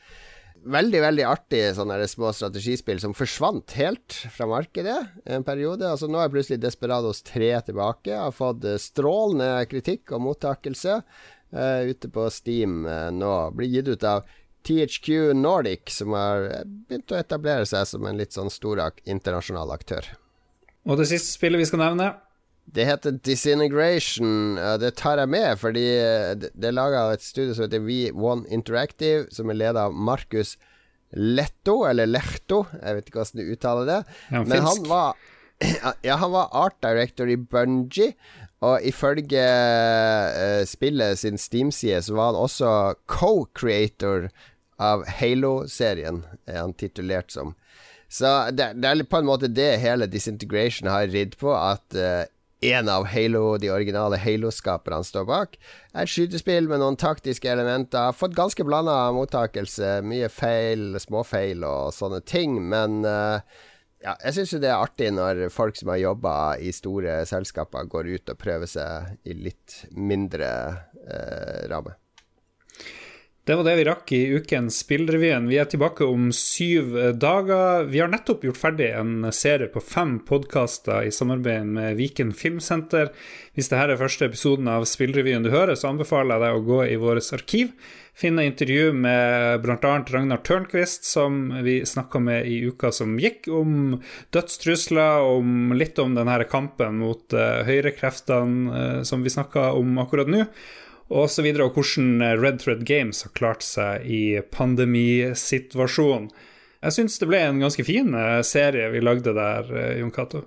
veldig, 0.62 1.02
veldig 1.02 1.26
artig 1.26 1.62
sånne 1.78 1.98
små 2.10 2.32
strategispill 2.36 3.00
som 3.02 3.16
forsvant 3.18 3.74
helt 3.80 4.16
fra 4.34 4.48
markedet 4.50 4.98
en 5.26 5.46
periode. 5.48 5.88
Altså 5.88 6.10
Nå 6.12 6.22
er 6.22 6.32
plutselig 6.34 6.62
Desperados 6.62 7.24
3 7.28 7.52
tilbake. 7.72 8.16
Har 8.16 8.36
fått 8.36 8.66
eh, 8.68 8.80
strålende 8.82 9.66
kritikk 9.72 10.14
og 10.16 10.24
mottakelse 10.28 11.00
uh, 11.02 11.82
ute 11.88 12.12
på 12.14 12.28
Steam 12.34 12.86
uh, 12.86 13.10
nå. 13.14 13.34
Blir 13.58 13.72
gitt 13.74 13.92
ut 13.92 14.08
av 14.08 14.28
THQ 14.68 15.34
Nordic, 15.38 15.90
som 15.90 16.14
har 16.14 16.52
begynt 16.66 17.12
å 17.12 17.18
etablere 17.18 17.66
seg 17.66 17.88
som 17.90 18.06
en 18.06 18.20
litt 18.20 18.36
sånn 18.38 18.52
stor 18.54 18.84
internasjonal 19.10 19.74
aktør. 19.74 20.06
Og 20.86 21.00
det 21.02 21.08
siste 21.10 21.34
spillet 21.34 21.62
vi 21.62 21.70
skal 21.70 21.82
nevne, 21.82 22.12
det 22.66 22.86
heter 22.88 23.18
Disintegration. 23.26 24.56
Det 24.80 24.94
tar 24.96 25.20
jeg 25.20 25.30
med, 25.34 25.58
fordi 25.60 25.86
det 26.54 26.70
er 26.70 26.76
laga 26.76 27.06
av 27.08 27.16
et 27.16 27.24
studio 27.26 27.56
som 27.56 27.66
heter 27.66 27.84
V1 27.84 28.46
Interactive, 28.54 29.26
som 29.34 29.50
er 29.52 29.60
ledet 29.60 29.82
av 29.82 29.96
Markus 29.96 30.56
Letto, 31.12 31.82
eller 31.90 32.08
Lechto, 32.08 32.64
jeg 32.80 32.96
vet 32.96 33.10
ikke 33.10 33.20
hvordan 33.20 33.42
du 33.42 33.52
uttaler 33.52 33.90
det. 33.90 34.00
Ja, 34.32 34.44
Men 34.48 34.64
han 34.64 34.86
var, 34.88 35.20
ja, 36.08 36.16
han 36.22 36.32
var 36.32 36.54
art 36.56 36.78
director 36.84 37.28
i 37.28 37.36
Bungie, 37.36 38.14
og 38.62 38.86
ifølge 38.86 39.42
uh, 39.42 40.62
spillet 40.70 41.20
sin 41.20 41.40
Steam-side 41.42 42.04
så 42.06 42.16
var 42.16 42.32
han 42.32 42.40
også 42.40 42.72
co-creator 43.10 44.30
av 44.82 45.04
Halo-serien, 45.20 46.24
er 46.48 46.62
han 46.62 46.78
titulert 46.78 47.34
som. 47.34 47.56
Så 48.12 48.30
det, 48.52 48.74
det, 48.80 48.88
er 48.88 49.04
på 49.08 49.22
en 49.22 49.28
måte 49.28 49.50
det 49.52 49.80
hele 49.82 50.08
Disintegration 50.12 50.90
har 50.92 51.12
ridd 51.12 51.36
på, 51.42 51.52
at 51.56 51.84
uh, 51.98 52.24
en 52.62 52.90
av 52.90 53.08
Halo, 53.10 53.58
de 53.58 53.72
originale 53.74 54.20
Halo-skaperne 54.22 55.04
står 55.06 55.26
bak. 55.26 55.58
Et 55.98 56.10
skytespill 56.10 56.70
med 56.70 56.82
noen 56.84 56.98
taktiske 57.00 57.50
elementer. 57.50 58.12
Har 58.12 58.18
fått 58.18 58.38
ganske 58.38 58.66
blanda 58.68 58.96
mottakelse. 59.16 60.00
Mye 60.06 60.30
feil, 60.30 61.00
småfeil 61.02 61.66
og 61.66 61.90
sånne 61.98 62.22
ting. 62.22 62.60
Men 62.62 63.02
uh, 63.02 63.42
ja, 64.04 64.14
jeg 64.28 64.38
syns 64.38 64.54
jo 64.54 64.62
det 64.62 64.70
er 64.70 64.78
artig 64.82 65.10
når 65.18 65.48
folk 65.54 65.80
som 65.80 65.90
har 65.94 66.04
jobba 66.04 66.36
i 66.62 66.74
store 66.76 67.24
selskaper, 67.30 67.90
går 67.90 68.14
ut 68.14 68.36
og 68.36 68.42
prøver 68.42 68.70
seg 68.70 69.18
i 69.26 69.38
litt 69.50 69.82
mindre 69.98 70.52
uh, 71.02 71.66
ramme. 71.72 71.98
Det 73.52 73.56
var 73.56 73.66
det 73.68 73.74
vi 73.76 73.84
rakk 73.84 74.12
i 74.16 74.20
ukens 74.38 74.78
Spillrevyen. 74.80 75.50
Vi 75.52 75.58
er 75.60 75.66
tilbake 75.68 76.06
om 76.08 76.30
syv 76.32 76.94
dager. 77.20 77.84
Vi 77.84 78.00
har 78.00 78.08
nettopp 78.08 78.46
gjort 78.48 78.60
ferdig 78.62 78.88
en 78.96 79.26
serie 79.36 79.68
på 79.68 79.82
fem 79.84 80.14
podkaster 80.24 81.04
i 81.04 81.12
samarbeid 81.12 81.68
med 81.68 81.98
Viken 82.00 82.32
Filmsenter. 82.32 83.10
Hvis 83.52 83.68
dette 83.68 83.92
er 83.92 84.00
første 84.00 84.30
episoden 84.30 84.70
av 84.72 84.86
Spillrevyen 84.88 85.44
du 85.44 85.50
hører, 85.52 85.76
så 85.76 85.90
anbefaler 85.92 86.38
jeg 86.38 86.46
deg 86.46 86.62
å 86.62 86.64
gå 86.70 86.78
i 86.94 86.96
vårt 87.02 87.28
arkiv. 87.36 87.74
Finne 88.16 88.46
intervju 88.48 88.94
med 88.96 89.60
bl.a. 89.66 89.96
Ragnar 90.00 90.40
Tørnquist, 90.48 91.04
som 91.12 91.50
vi 91.66 91.82
snakka 91.84 92.24
med 92.24 92.48
i 92.48 92.62
uka 92.72 92.94
som 92.96 93.20
gikk, 93.20 93.50
om 93.52 93.98
dødstrusler, 94.32 95.28
om 95.28 95.76
litt 95.76 96.00
om 96.00 96.16
denne 96.16 96.40
kampen 96.48 97.04
mot 97.04 97.36
uh, 97.36 97.66
høyrekreftene 97.68 98.72
uh, 98.72 99.02
som 99.04 99.28
vi 99.28 99.36
snakka 99.36 99.74
om 99.76 100.00
akkurat 100.06 100.32
nå 100.32 100.48
og 101.12 101.28
så 101.32 101.44
videre, 101.44 101.68
og 101.68 101.76
hvordan 101.76 102.24
eh, 102.24 102.38
Red 102.40 102.62
Thread 102.64 102.86
Games 102.88 103.26
har 103.26 103.36
klart 103.36 103.66
seg 103.66 104.08
i 104.08 104.24
pandemisituasjonen. 104.54 106.32
Jeg 106.82 106.96
syns 106.96 107.20
det 107.22 107.28
ble 107.30 107.44
en 107.46 107.62
ganske 107.62 107.86
fin 107.86 108.16
eh, 108.18 108.40
serie 108.48 108.90
vi 108.94 109.04
lagde 109.04 109.36
der, 109.38 109.70
eh, 109.76 110.00
Jon 110.00 110.14
Cato. 110.16 110.46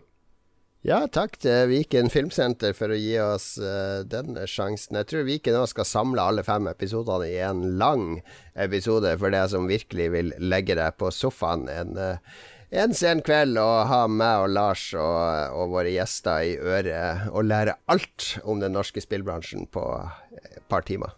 Ja, 0.84 1.06
takk 1.08 1.38
til 1.40 1.70
Viken 1.70 2.10
Filmsenter 2.12 2.74
for 2.76 2.92
å 2.92 2.96
gi 2.98 3.14
oss 3.16 3.54
uh, 3.56 4.02
den 4.04 4.36
sjansen. 4.44 4.98
Jeg 4.98 5.08
tror 5.08 5.22
Viken 5.24 5.56
nå 5.56 5.62
skal 5.70 5.86
samle 5.88 6.20
alle 6.20 6.44
fem 6.44 6.68
episodene 6.68 7.30
i 7.30 7.38
en 7.40 7.62
lang 7.80 8.18
episode 8.52 9.14
for 9.16 9.32
det 9.32 9.46
som 9.54 9.64
virkelig 9.70 10.10
vil 10.12 10.34
legge 10.44 10.76
deg 10.76 10.98
på 11.00 11.08
sofaen 11.08 11.70
en 11.72 11.96
uh, 11.96 12.36
en 12.74 12.94
sen 12.96 13.20
kveld 13.24 13.58
å 13.60 13.68
ha 13.88 14.04
meg 14.10 14.44
og 14.44 14.54
Lars 14.54 14.88
og, 14.98 15.54
og, 15.54 15.74
våre 15.74 15.92
gjester 15.94 16.46
i 16.48 16.54
øret 16.58 17.28
og 17.30 17.46
lære 17.46 17.76
alt 17.90 18.34
om 18.42 18.62
den 18.62 18.74
norske 18.74 19.02
spillbransjen 19.04 19.68
på 19.74 19.84
et 20.40 20.64
par 20.70 20.86
timer. 20.88 21.14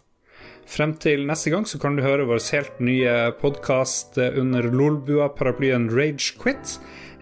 Frem 0.67 0.93
til 0.99 1.23
neste 1.25 1.51
gang 1.53 1.65
så 1.65 1.79
kan 1.79 1.95
du 1.95 2.03
høre 2.03 2.27
vår 2.27 2.43
helt 2.51 2.81
nye 2.83 3.13
podkast 3.39 4.19
under 4.19 4.67
Lolbua-paraplyen 4.67 5.87
Rage 5.95 6.35
Quit. 6.41 6.77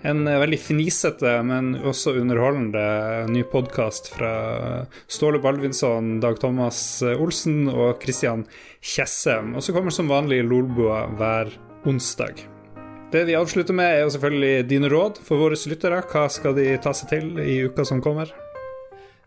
En 0.05 0.25
veldig 0.25 0.57
fnisete, 0.61 1.31
men 1.45 1.71
også 1.81 2.13
underholdende 2.19 2.85
ny 3.31 3.45
podkast 3.49 4.11
fra 4.13 4.33
Ståle 5.09 5.41
Balvinson, 5.41 6.19
Dag 6.21 6.41
Thomas 6.41 6.79
Olsen 7.15 7.69
og 7.69 8.03
Christian 8.03 8.45
Tjessem. 8.81 9.55
Og 9.55 9.65
så 9.65 9.77
kommer 9.77 9.93
som 9.93 10.11
vanlig 10.11 10.43
Lolbua 10.45 11.05
hver 11.17 11.53
onsdag. 11.85 12.45
Det 13.11 13.21
vi 13.25 13.35
avslutter 13.37 13.75
med, 13.77 13.85
er 13.85 14.01
jo 14.03 14.13
selvfølgelig 14.15 14.65
dine 14.69 14.89
råd 14.91 15.19
for 15.23 15.39
våre 15.39 15.57
lyttere. 15.69 16.01
Hva 16.09 16.25
skal 16.31 16.55
de 16.57 16.71
ta 16.81 16.91
seg 16.95 17.11
til 17.13 17.37
i 17.39 17.61
uka 17.67 17.85
som 17.87 18.01
kommer? 18.03 18.31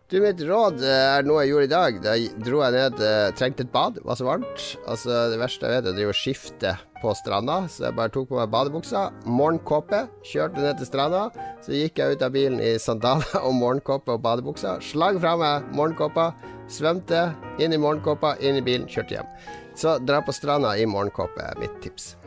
Du, 0.09 0.17
Mitt 0.23 0.41
råd 0.41 0.81
er 0.89 1.25
noe 1.25 1.43
jeg 1.43 1.51
gjorde 1.53 1.67
i 1.67 1.71
dag. 1.71 1.97
Da 2.03 2.15
dro 2.41 2.61
jeg 2.63 2.73
ned, 2.75 3.01
eh, 3.05 3.29
trengte 3.37 3.61
et 3.65 3.71
bad, 3.71 3.99
var 4.03 4.17
så 4.17 4.25
varmt. 4.25 4.63
Altså, 4.89 5.29
Det 5.31 5.39
verste 5.39 5.69
jeg 5.69 5.83
vet, 5.83 5.99
er 6.01 6.09
å 6.09 6.17
skifte 6.17 6.75
på 7.01 7.13
stranda, 7.15 7.69
så 7.69 7.85
jeg 7.87 7.95
bare 7.95 8.09
tok 8.09 8.27
på 8.27 8.35
meg 8.35 8.51
badebuksa, 8.51 9.13
morgenkåpe, 9.25 10.09
kjørte 10.25 10.59
ned 10.59 10.77
til 10.77 10.89
stranda. 10.89 11.31
Så 11.61 11.71
gikk 11.71 12.01
jeg 12.01 12.17
ut 12.17 12.21
av 12.25 12.33
bilen 12.33 12.59
i 12.59 12.77
sandaler 12.77 13.39
og 13.45 13.53
morgenkåpe 13.53 14.17
og 14.17 14.21
badebuksa, 14.21 14.81
slang 14.81 15.21
fra 15.21 15.37
meg 15.37 15.71
morgenkåpa, 15.71 16.33
svømte 16.67 17.33
inn 17.61 17.71
i 17.71 17.77
morgenkåpa, 17.77 18.35
inn 18.41 18.57
i 18.57 18.65
bilen, 18.65 18.87
kjørte 18.89 19.15
hjem. 19.15 19.29
Så 19.75 19.99
dra 20.03 20.19
på 20.21 20.35
stranda 20.35 20.75
i 20.75 20.85
morgenkåpe 20.85 21.53
mitt 21.61 21.79
tips. 21.81 22.18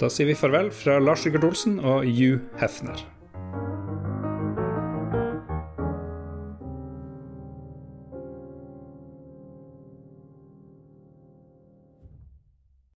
Da 0.00 0.08
sier 0.10 0.26
vi 0.26 0.34
farvel 0.34 0.72
fra 0.74 0.98
Lars 0.98 1.22
Rikard 1.26 1.44
Olsen 1.46 1.78
og 1.78 2.02
Hugh 2.02 2.40
Hefner. 2.58 2.98